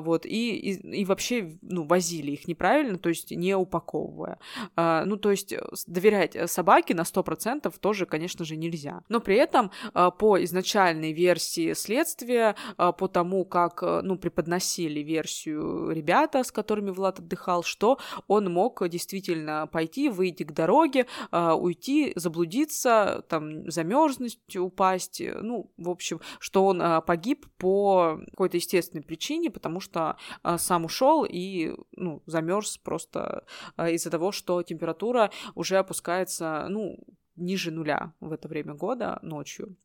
[0.00, 4.38] вот, и, и, и вообще, ну, возили их неправильно, то есть не упаковывая.
[4.76, 9.02] А, ну, то есть э, доверять э, собаке на 100% тоже, конечно же, нельзя.
[9.08, 15.90] Но при этом а, по изначальной версии следствия, по тому, как, э, ну, преподносили версию
[15.90, 23.24] ребята, с которыми Влад отдыхал, что он мог действительно пойти, выйти к дороге, уйти, заблудиться,
[23.28, 29.80] там, замерзнуть, упасть, ну, в общем, что он погиб по какой-то естественной причине, потому потому
[29.80, 33.44] что э, сам ушел и ну, замерз просто
[33.76, 36.96] э, из-за того, что температура уже опускается, ну,
[37.36, 39.76] ниже нуля в это время года ночью.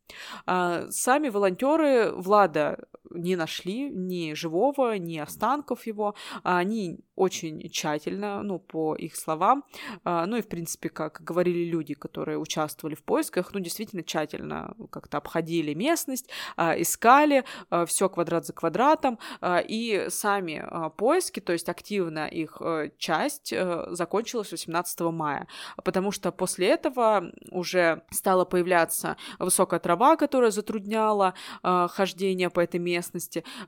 [0.45, 2.77] А, сами волонтеры Влада
[3.11, 6.15] не нашли ни живого, ни останков его.
[6.43, 9.63] Они очень тщательно, ну, по их словам,
[10.05, 14.73] а, ну и, в принципе, как говорили люди, которые участвовали в поисках, ну, действительно тщательно
[14.89, 17.43] как-то обходили местность, а, искали
[17.87, 19.19] все квадрат за квадратом,
[19.67, 20.65] и сами
[20.97, 25.47] поиски, то есть активно их э, часть э, закончилась 18 мая,
[25.83, 32.98] потому что после этого уже стала появляться высокая трава, которая затрудняла хождение по этой местности.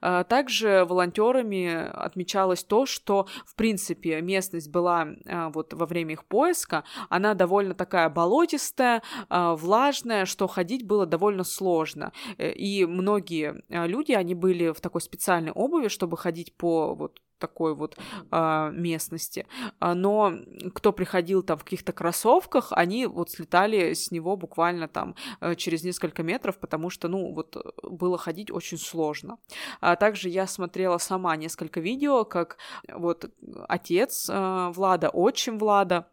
[0.01, 6.25] Э, также волонтерами отмечалось то, что, в принципе, местность была э, вот во время их
[6.25, 12.11] поиска, она довольно такая болотистая, э, влажная, что ходить было довольно сложно.
[12.37, 17.75] Э, и многие люди, они были в такой специальной обуви, чтобы ходить по вот такой
[17.75, 17.97] вот
[18.31, 19.45] э, местности.
[19.79, 20.33] А, но
[20.73, 25.83] кто приходил там в каких-то кроссовках, они вот слетали с него буквально там э, через
[25.83, 29.37] несколько метров, потому что, ну, вот было ходить очень сложно.
[29.81, 33.29] А также я смотрела сама несколько видео, как вот
[33.67, 36.10] отец э, Влада, отчим Влада,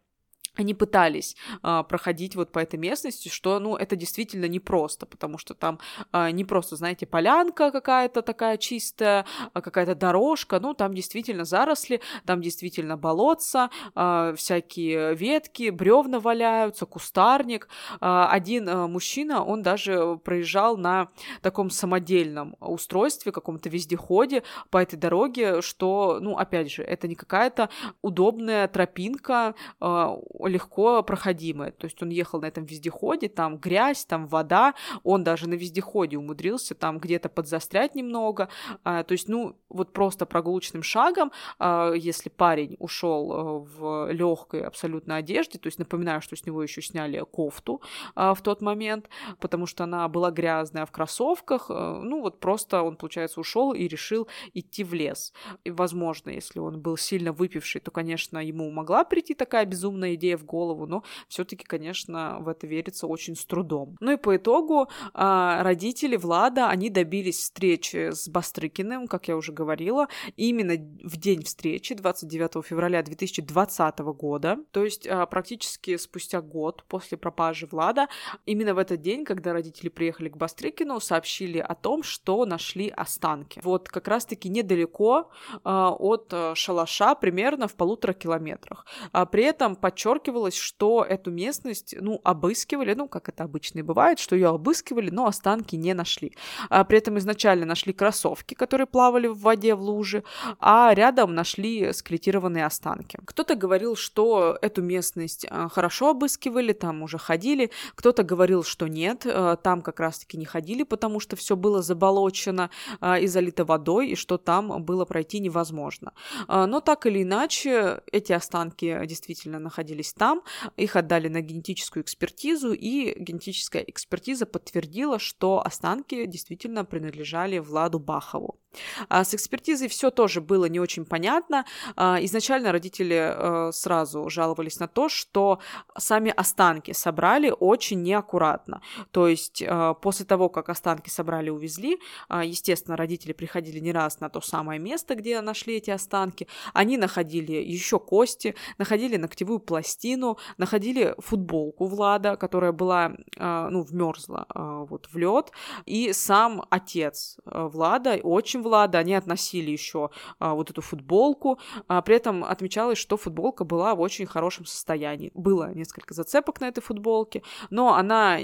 [0.59, 5.53] они пытались а, проходить вот по этой местности, что, ну, это действительно непросто, потому что
[5.53, 5.79] там
[6.11, 12.01] а, не просто, знаете, полянка какая-то такая чистая, а какая-то дорожка, ну, там действительно заросли,
[12.25, 17.67] там действительно болотца, а, всякие ветки, бревна валяются, кустарник.
[17.99, 21.09] А, один а, мужчина, он даже проезжал на
[21.41, 27.69] таком самодельном устройстве, каком-то вездеходе по этой дороге, что, ну, опять же, это не какая-то
[28.01, 30.17] удобная тропинка, а,
[30.49, 31.71] легко проходимое.
[31.71, 36.17] То есть он ехал на этом вездеходе, там грязь, там вода, он даже на вездеходе
[36.17, 38.49] умудрился там где-то подзастрять немного.
[38.83, 44.61] А, то есть, ну, вот просто прогулочным шагом, а, если парень ушел э, в легкой
[44.61, 47.81] абсолютно одежде, то есть напоминаю, что с него еще сняли кофту
[48.15, 49.09] а, в тот момент,
[49.39, 54.27] потому что она была грязная в кроссовках, ну вот просто он, получается, ушел и решил
[54.53, 55.33] идти в лес.
[55.63, 60.37] И, возможно, если он был сильно выпивший, то, конечно, ему могла прийти такая безумная идея
[60.39, 63.95] в голову, но все-таки, конечно, в это верится очень с трудом.
[63.99, 69.51] Ну и по итогу а, родители Влада, они добились встречи с Бастрыкиным, как я уже
[69.51, 70.73] говорила, именно
[71.03, 77.67] в день встречи, 29 февраля 2020 года, то есть а, практически спустя год после пропажи
[77.69, 78.07] Влада,
[78.45, 83.59] именно в этот день, когда родители приехали к Бастрыкину, сообщили о том, что нашли останки.
[83.63, 85.29] Вот как раз-таки недалеко
[85.63, 88.85] а, от шалаша, примерно в полутора километрах.
[89.31, 94.19] При этом подчеркиваю, подчеркивалось, что эту местность, ну, обыскивали, ну, как это обычно и бывает,
[94.19, 96.35] что ее обыскивали, но останки не нашли.
[96.69, 100.23] А при этом изначально нашли кроссовки, которые плавали в воде в луже,
[100.59, 103.19] а рядом нашли скелетированные останки.
[103.25, 109.25] Кто-то говорил, что эту местность а, хорошо обыскивали, там уже ходили, кто-то говорил, что нет,
[109.25, 114.09] а, там как раз-таки не ходили, потому что все было заболочено а, и залито водой,
[114.09, 116.11] и что там было пройти невозможно.
[116.47, 120.43] Но так или иначе, эти останки действительно находились там,
[120.77, 128.59] их отдали на генетическую экспертизу, и генетическая экспертиза подтвердила, что останки действительно принадлежали Владу Бахову.
[129.07, 131.65] А с экспертизой все тоже было не очень понятно.
[131.95, 135.59] А, изначально родители э, сразу жаловались на то, что
[135.97, 138.81] сами останки собрали очень неаккуратно.
[139.11, 144.19] То есть э, после того, как останки собрали, увезли, а, естественно, родители приходили не раз
[144.19, 146.47] на то самое место, где нашли эти останки.
[146.73, 154.45] Они находили еще кости, находили ногтевую пластину, находили футболку Влада, которая была, э, ну, вмерзла
[154.89, 155.51] вот в лед,
[155.85, 161.59] и сам отец Влада очень очень Влада, они относили еще а, вот эту футболку.
[161.87, 165.31] А, при этом отмечалось, что футболка была в очень хорошем состоянии.
[165.33, 168.37] Было несколько зацепок на этой футболке, но она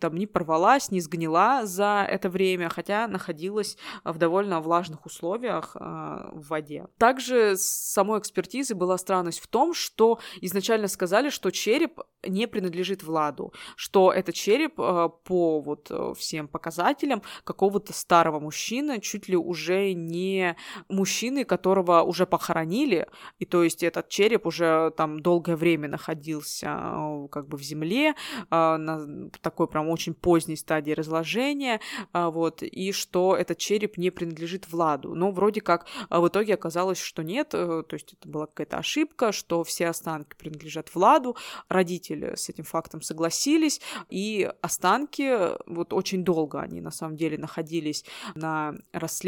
[0.00, 6.30] там не порвалась, не сгнила за это время, хотя находилась в довольно влажных условиях а,
[6.32, 6.86] в воде.
[6.98, 13.02] Также с самой экспертизы была странность в том, что изначально сказали, что череп не принадлежит
[13.02, 19.36] Владу, что это череп а, по вот э, всем показателям какого-то старого мужчины, чуть ли
[19.38, 20.56] уже не
[20.88, 23.06] мужчины, которого уже похоронили,
[23.38, 28.10] и то есть этот череп уже там долгое время находился э, как бы в земле,
[28.10, 28.14] э,
[28.50, 31.80] на такой прям очень поздней стадии разложения,
[32.12, 35.14] э, вот, и что этот череп не принадлежит Владу.
[35.14, 39.62] Но вроде как в итоге оказалось, что нет, то есть это была какая-то ошибка, что
[39.64, 41.36] все останки принадлежат Владу,
[41.68, 48.04] родители с этим фактом согласились, и останки, вот очень долго они на самом деле находились
[48.34, 49.27] на расследовании,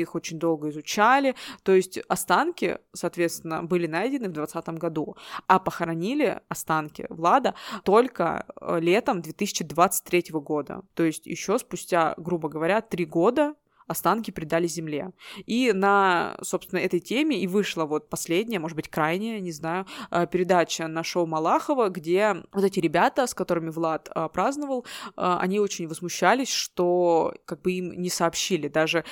[0.00, 5.16] их очень долго изучали, то есть останки, соответственно, были найдены в 2020 году,
[5.46, 12.80] а похоронили останки Влада только э, летом 2023 года, то есть еще спустя, грубо говоря,
[12.80, 13.54] три года
[13.88, 15.12] останки предали земле.
[15.46, 20.26] И на, собственно, этой теме и вышла вот последняя, может быть, крайняя, не знаю, э,
[20.26, 25.58] передача на шоу Малахова, где вот эти ребята, с которыми Влад э, праздновал, э, они
[25.58, 28.68] очень возмущались, что как бы им не сообщили.
[28.68, 29.04] Даже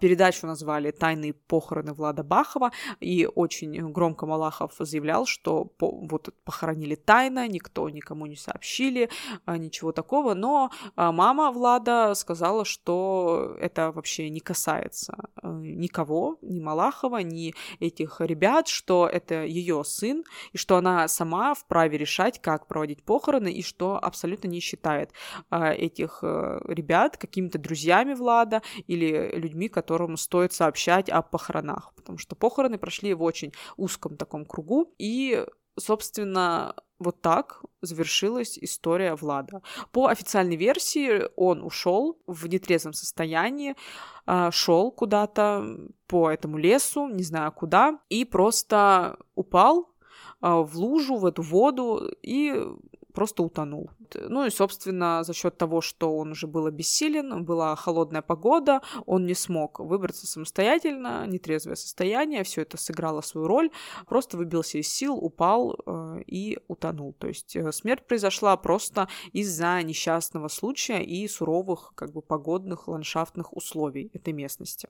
[0.00, 2.70] передачу назвали «Тайные похороны Влада Бахова»,
[3.00, 9.10] и очень громко Малахов заявлял, что вот похоронили тайно, никто никому не сообщили,
[9.46, 16.60] ничего такого, но мама Влада сказала, что это вообще вообще не касается э, никого, ни
[16.60, 22.66] Малахова, ни этих ребят, что это ее сын, и что она сама вправе решать, как
[22.66, 25.10] проводить похороны, и что абсолютно не считает
[25.50, 32.18] э, этих э, ребят какими-то друзьями Влада или людьми, которым стоит сообщать о похоронах, потому
[32.18, 35.46] что похороны прошли в очень узком таком кругу, и
[35.78, 39.62] собственно, вот так завершилась история Влада.
[39.90, 43.74] По официальной версии он ушел в нетрезвом состоянии,
[44.26, 49.90] а, шел куда-то по этому лесу, не знаю куда, и просто упал
[50.40, 52.54] а, в лужу, в эту воду и
[53.20, 53.90] просто утонул.
[54.14, 59.26] Ну и, собственно, за счет того, что он уже был обессилен, была холодная погода, он
[59.26, 63.70] не смог выбраться самостоятельно, нетрезвое состояние, все это сыграло свою роль,
[64.06, 67.12] просто выбился из сил, упал э, и утонул.
[67.12, 73.54] То есть э, смерть произошла просто из-за несчастного случая и суровых как бы погодных ландшафтных
[73.54, 74.88] условий этой местности.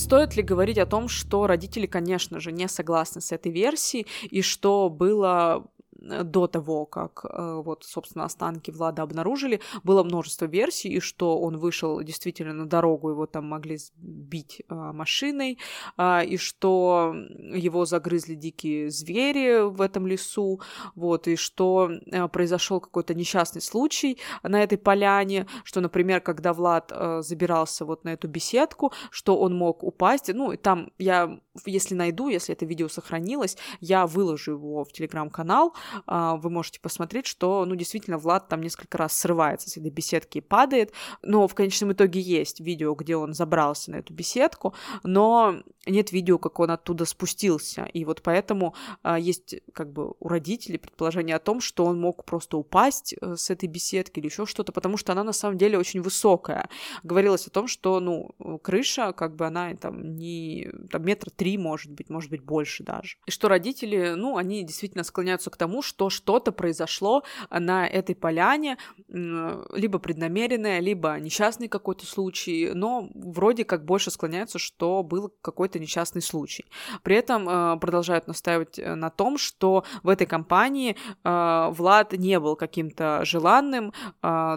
[0.00, 4.40] Стоит ли говорить о том, что родители, конечно же, не согласны с этой версией, и
[4.40, 5.66] что было
[6.00, 11.58] до того, как э, вот, собственно, останки Влада обнаружили, было множество версий, и что он
[11.58, 15.58] вышел действительно на дорогу, его там могли сбить э, машиной,
[15.96, 20.60] а, и что его загрызли дикие звери в этом лесу,
[20.94, 21.90] вот, и что
[22.32, 28.28] произошел какой-то несчастный случай на этой поляне, что, например, когда Влад забирался вот на эту
[28.28, 34.06] беседку, что он мог упасть, ну, там я, если найду, если это видео сохранилось, я
[34.06, 35.74] выложу его в телеграм-канал,
[36.06, 40.38] а, вы можете посмотреть, что, ну, действительно, Влад там несколько раз срывается с этой беседки
[40.38, 40.92] и падает,
[41.22, 46.38] но в конечном итоге есть видео, где он забрался на эту беседку, но нет видео,
[46.38, 51.40] как он оттуда спустился, и вот поэтому а, есть как бы у родителей предположение о
[51.40, 55.12] том, что он мог просто упасть э, с этой беседки или еще что-то, потому что
[55.12, 56.68] она на самом деле очень высокая.
[57.02, 58.30] Говорилось о том, что, ну,
[58.62, 63.16] крыша, как бы она там не, там метра три, может быть, может быть, больше даже.
[63.26, 68.78] И что родители, ну, они действительно склоняются к тому, что что-то произошло на этой поляне,
[69.08, 76.22] либо преднамеренное, либо несчастный какой-то случай, но вроде как больше склоняются, что был какой-то несчастный
[76.22, 76.64] случай.
[77.02, 82.38] При этом э, продолжают настаивать э, на том, что в этой компании э, Влад не
[82.38, 83.92] был каким-то желанным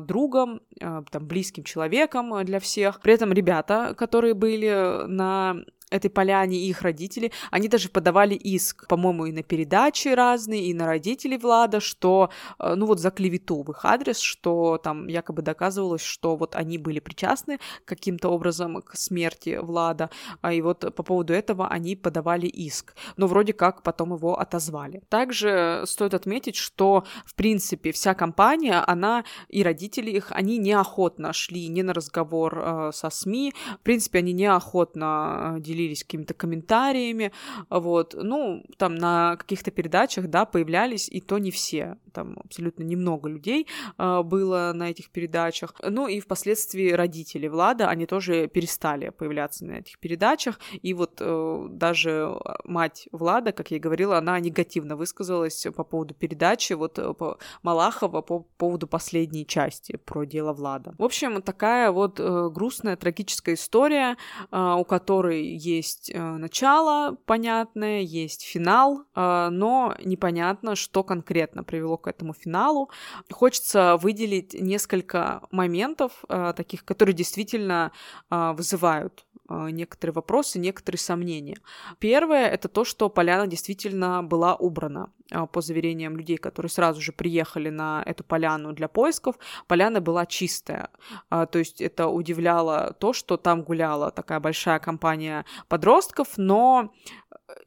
[0.02, 3.02] другом, там, близким человеком для всех.
[3.02, 5.58] При этом ребята, которые были на
[5.94, 10.74] этой поляне и их родители, они даже подавали иск, по-моему, и на передачи разные, и
[10.74, 12.30] на родителей Влада, что,
[12.60, 16.78] э, ну вот за клевету в их адрес, что там якобы доказывалось, что вот они
[16.78, 20.10] были причастны каким-то образом к смерти Влада,
[20.42, 25.02] а и вот по поводу этого они подавали иск, но вроде как потом его отозвали.
[25.10, 31.68] Также стоит отметить, что, в принципе, вся компания, она и родители их, они неохотно шли
[31.68, 37.32] не на разговор э, со СМИ, в принципе, они неохотно э, делились делились какими-то комментариями,
[37.70, 43.30] вот, ну, там на каких-то передачах, да, появлялись, и то не все, там абсолютно немного
[43.30, 43.68] людей
[43.98, 49.74] э, было на этих передачах, ну, и впоследствии родители Влада, они тоже перестали появляться на
[49.74, 55.68] этих передачах, и вот э, даже мать Влада, как я и говорила, она негативно высказалась
[55.76, 60.94] по поводу передачи, вот э, по Малахова по поводу последней части про дело Влада.
[60.98, 64.18] В общем, такая вот э, грустная, трагическая история,
[64.52, 71.98] э, у которой есть э, начало понятное, есть финал, э, но непонятно, что конкретно привело
[71.98, 72.90] к этому финалу.
[73.32, 77.92] Хочется выделить несколько моментов э, таких, которые действительно
[78.30, 81.58] вызывают некоторые вопросы, некоторые сомнения.
[82.00, 85.10] Первое— это то, что поляна действительно была убрана.
[85.32, 89.36] А, по заверениям людей, которые сразу же приехали на эту поляну для поисков,
[89.68, 90.90] поляна была чистая.
[91.30, 96.94] А, то есть это удивляло то, что там гуляла такая большая компания подростков, но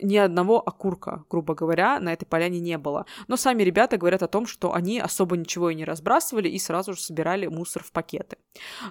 [0.01, 3.07] ни одного окурка, грубо говоря, на этой поляне не было.
[3.29, 6.95] Но сами ребята говорят о том, что они особо ничего и не разбрасывали и сразу
[6.95, 8.37] же собирали мусор в пакеты.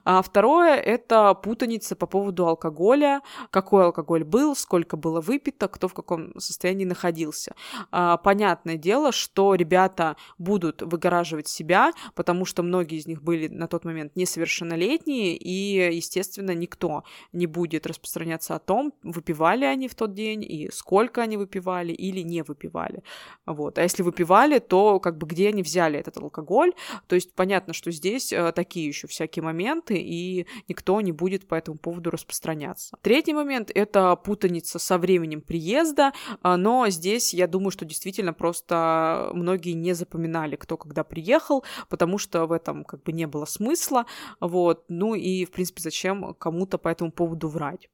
[0.03, 3.21] А второе— это путаница по поводу алкоголя,
[3.51, 7.55] какой алкоголь был, сколько было выпито, кто в каком состоянии находился.
[7.91, 13.67] А, понятное дело, что ребята будут выгораживать себя, потому что многие из них были на
[13.67, 20.13] тот момент несовершеннолетние, и, естественно, никто не будет распространяться о том, выпивали они в тот
[20.13, 20.84] день и сколько
[21.21, 23.03] они выпивали или не выпивали.
[23.45, 23.77] Вот.
[23.77, 26.73] А если выпивали, то как бы где они взяли этот алкоголь?
[27.07, 31.55] То есть понятно, что здесь э, такие еще всякие моменты, и никто не будет по
[31.55, 32.97] этому поводу распространяться.
[33.01, 36.13] Третий момент— это путаница со временем приезда,
[36.43, 42.17] э, но здесь я думаю, что действительно просто многие не запоминали, кто когда приехал, потому
[42.17, 44.05] что в этом как бы не было смысла,
[44.39, 47.89] вот, ну и, в принципе, зачем кому-то по этому поводу врать.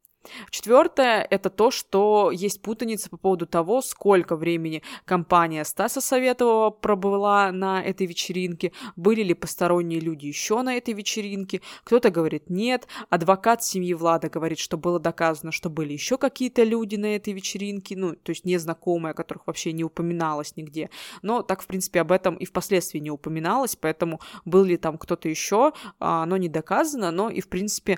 [0.49, 7.51] Четвертое— это то, что есть путаница по поводу того, сколько времени компания Стаса Советового пробыла
[7.51, 11.61] на этой вечеринке, были ли посторонние люди еще на этой вечеринке.
[11.83, 16.95] Кто-то говорит нет, адвокат семьи Влада говорит, что было доказано, что были еще какие-то люди
[16.95, 20.89] на этой вечеринке, ну, то есть незнакомые, о которых вообще не упоминалось нигде.
[21.21, 25.29] Но так, в принципе, об этом и впоследствии не упоминалось, поэтому был ли там кто-то
[25.29, 27.97] еще, а, оно не доказано, но и, в принципе,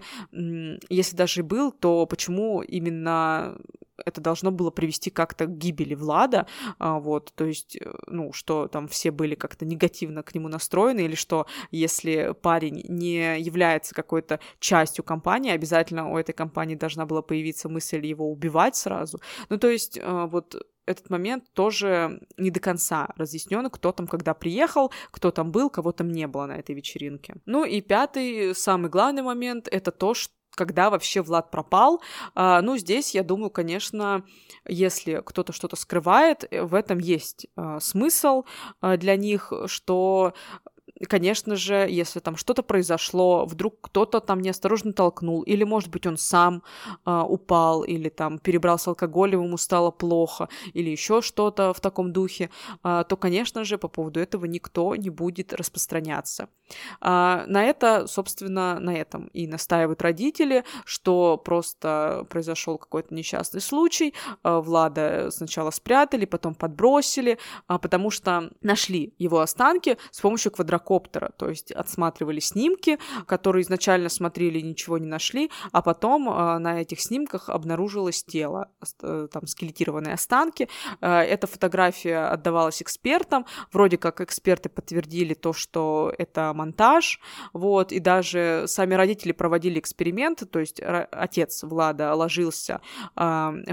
[0.90, 3.58] если даже был, то почему именно
[4.06, 6.46] это должно было привести как-то к гибели Влада,
[6.78, 11.00] а, вот, то есть, э, ну, что там все были как-то негативно к нему настроены,
[11.06, 17.24] или что если парень не является какой-то частью компании, обязательно у этой компании должна была
[17.24, 19.20] появиться мысль его убивать сразу.
[19.50, 20.56] Ну, то есть, э, вот
[20.86, 25.94] этот момент тоже не до конца разъяснен, кто там когда приехал, кто там был, кого
[25.94, 27.38] там не было на этой вечеринке.
[27.46, 32.02] Ну и пятый, самый главный момент, это то, что когда вообще Влад пропал.
[32.36, 34.24] А, ну, здесь, я думаю, конечно,
[34.68, 38.44] если кто-то что-то скрывает, э, в этом есть а, смысл
[38.82, 40.34] а, для них, что
[41.06, 46.18] конечно же, если там что-то произошло, вдруг кто-то там неосторожно толкнул, или, может быть, он
[46.18, 46.64] сам
[47.06, 52.50] э, упал, или там перебрался алкоголем, ему стало плохо, или еще что-то в таком духе,
[52.84, 56.48] э, то, конечно же, по поводу этого никто не будет распространяться.
[57.02, 64.14] Э, на это, собственно, на этом и настаивают родители, что просто произошел какой-то несчастный случай,
[64.44, 67.38] э, Влада сначала спрятали, потом подбросили,
[67.68, 73.64] э, потому что нашли его останки с помощью квадрокоптера квадрокоптера, то есть отсматривали снимки, которые
[73.64, 78.70] изначально смотрели, ничего не нашли, а потом э, на этих снимках обнаружилось тело,
[79.02, 80.68] э, там скелетированные останки.
[81.02, 87.20] Э, эта фотография отдавалась экспертам, вроде как эксперты подтвердили то, что это монтаж,
[87.54, 90.82] вот, и даже сами родители проводили эксперимент, то есть
[91.12, 92.82] отец Влада ложился
[93.16, 93.22] э,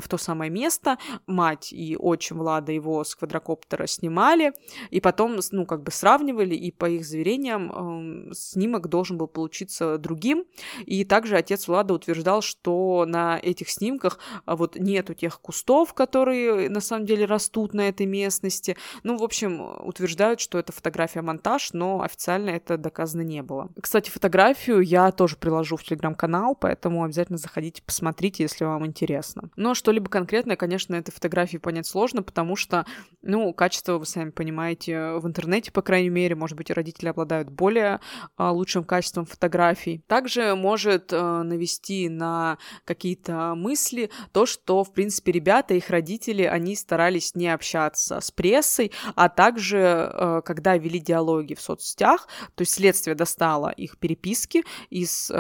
[0.01, 0.97] в то самое место,
[1.27, 4.53] мать и отчим Влада его с квадрокоптера снимали,
[4.91, 10.45] и потом, ну, как бы сравнивали, и по их заверениям, снимок должен был получиться другим.
[10.87, 16.69] И также отец Влада утверждал, что на этих снимках а, вот нету тех кустов, которые
[16.69, 18.77] на самом деле растут на этой местности.
[19.03, 23.69] Ну, в общем, утверждают, что это фотография-монтаж, но официально это доказано не было.
[23.81, 29.51] Кстати, фотографию я тоже приложу в телеграм-канал, поэтому обязательно заходите, посмотрите, если вам интересно.
[29.57, 32.87] Но что-либо конкретное, конечно, этой фотографии понять сложно, потому что,
[33.23, 37.49] ну, качество, вы сами понимаете, в интернете, по крайней мере, может быть, родители родители обладают
[37.51, 38.01] более
[38.37, 40.03] а, лучшим качеством фотографий.
[40.07, 46.75] Также может а, навести на какие-то мысли то, что, в принципе, ребята, их родители, они
[46.75, 52.75] старались не общаться с прессой, а также, а, когда вели диалоги в соцсетях, то есть
[52.75, 55.31] следствие достало их переписки из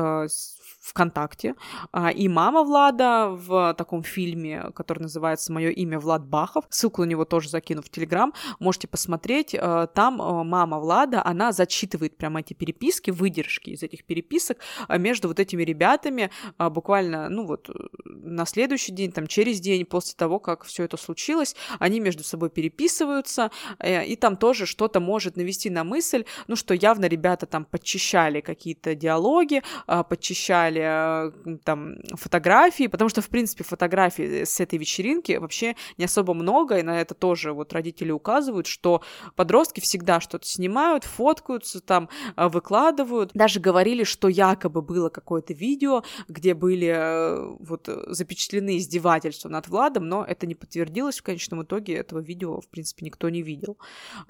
[0.90, 1.54] ВКонтакте.
[1.92, 6.64] А, и мама Влада в таком фильме, который называется «Мое имя Влад Бахов».
[6.68, 8.34] Ссылку на него тоже закину в Телеграм.
[8.58, 9.54] Можете посмотреть.
[9.58, 15.28] А, там а, мама Влада, она зачитывает прямо эти переписки, выдержки из этих переписок между
[15.28, 17.70] вот этими ребятами буквально, ну вот,
[18.04, 22.50] на следующий день, там, через день после того, как все это случилось, они между собой
[22.50, 27.64] переписываются, э, и там тоже что-то может навести на мысль, ну, что явно ребята там
[27.64, 35.32] подчищали какие-то диалоги, подчищали показали там фотографии, потому что, в принципе, фотографий с этой вечеринки
[35.32, 39.02] вообще не особо много, и на это тоже вот родители указывают, что
[39.36, 43.30] подростки всегда что-то снимают, фоткаются там, выкладывают.
[43.34, 50.24] Даже говорили, что якобы было какое-то видео, где были вот запечатлены издевательства над Владом, но
[50.24, 53.78] это не подтвердилось в конечном итоге, этого видео, в принципе, никто не видел.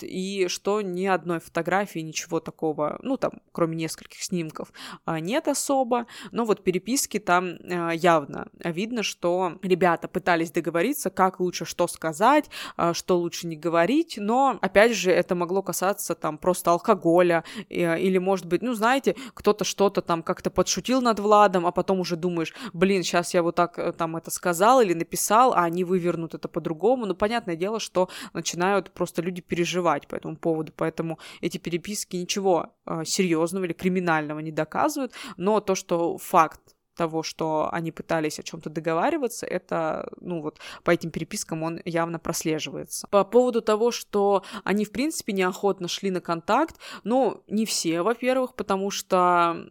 [0.00, 4.72] И что ни одной фотографии, ничего такого, ну, там, кроме нескольких снимков,
[5.04, 11.40] а, нет особо, но вот переписки там а, явно видно, что ребята пытались договориться, как
[11.40, 16.38] лучше что сказать, а, что лучше не говорить, но, опять же, это могло касаться там
[16.38, 21.72] просто алкоголя, или, может быть, ну, знаете, кто-то что-то там как-то подшутил над Владом, а
[21.72, 25.64] потом уже думаешь, блин, сейчас я вот так э, там это сказал или написал, а
[25.64, 30.72] они вывернут это по-другому, ну, понятное дело, что начинают просто люди переживать по этому поводу,
[30.76, 37.22] поэтому эти переписки ничего э, серьезного или криминального не доказывают, но то, что факт того,
[37.22, 43.06] что они пытались о чем-то договариваться, это, ну вот, по этим перепискам он явно прослеживается.
[43.10, 48.54] По поводу того, что они, в принципе, неохотно шли на контакт, ну, не все, во-первых,
[48.54, 49.66] потому что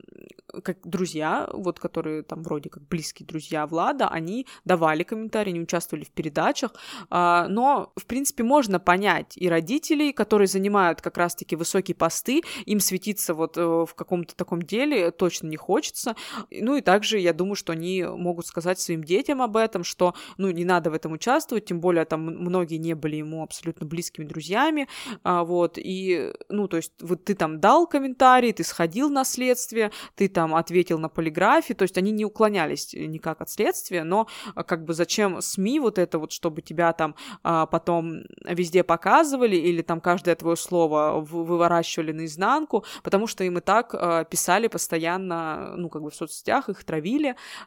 [0.64, 6.06] как друзья, вот которые там вроде как близкие друзья Влада, они давали комментарии, не участвовали
[6.06, 6.72] в передачах,
[7.10, 12.80] а, но, в принципе, можно понять и родителей, которые занимают как раз-таки высокие посты, им
[12.80, 16.16] светиться вот э, в каком-то таком деле точно не хочется,
[16.50, 20.50] ну и также я думаю, что они могут сказать своим детям об этом, что, ну,
[20.52, 24.88] не надо в этом участвовать, тем более там многие не были ему абсолютно близкими друзьями,
[25.24, 29.92] а, вот, и, ну, то есть вот ты там дал комментарий, ты сходил на следствие,
[30.16, 34.64] ты там ответил на полиграфе, то есть они не уклонялись никак от следствия, но а,
[34.64, 39.82] как бы зачем СМИ вот это вот, чтобы тебя там а, потом везде показывали или
[39.82, 45.90] там каждое твое слово выворачивали наизнанку, потому что им и так а, писали постоянно, ну,
[45.90, 46.99] как бы в соцсетях, их травили,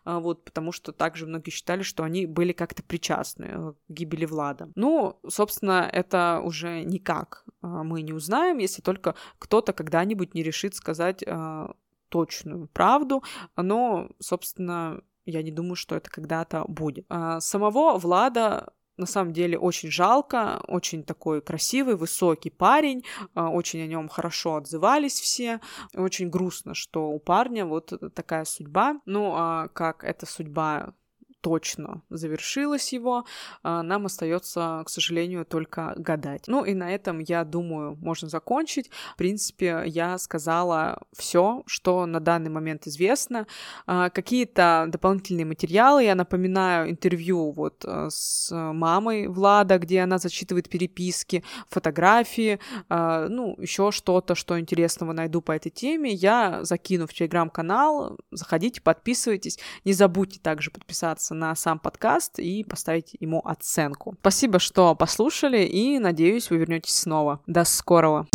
[0.04, 4.70] а, вот, потому что также многие считали, что они были как-то причастны к гибели Влада.
[4.74, 10.74] Ну, собственно, это уже никак а, мы не узнаем, если только кто-то когда-нибудь не решит
[10.74, 11.74] сказать а,
[12.08, 13.22] точную правду,
[13.56, 17.06] но, собственно, я не думаю, что это когда-то будет.
[17.38, 23.02] Самого Влада на самом деле очень жалко, очень такой красивый, высокий парень,
[23.34, 25.60] а, очень о нем хорошо отзывались все,
[25.94, 29.00] очень грустно, что у парня вот такая судьба.
[29.06, 30.94] Ну, а как эта судьба
[31.42, 33.26] точно завершилось его,
[33.62, 36.44] а, нам остается, к сожалению, только гадать.
[36.46, 38.90] Ну и на этом, я думаю, можно закончить.
[39.14, 43.46] В принципе, я сказала все, что на данный момент известно.
[43.86, 50.68] А, какие-то дополнительные материалы, я напоминаю интервью вот а, с мамой Влада, где она зачитывает
[50.68, 58.18] переписки, фотографии, ну, еще что-то, что интересного найду по этой теме, я закину в телеграм-канал,
[58.30, 64.14] заходите, подписывайтесь, не забудьте также подписаться подписаться на сам подкаст и поставить ему оценку.
[64.20, 67.40] Спасибо, что послушали, и надеюсь, вы вернетесь снова.
[67.46, 68.26] До скорого!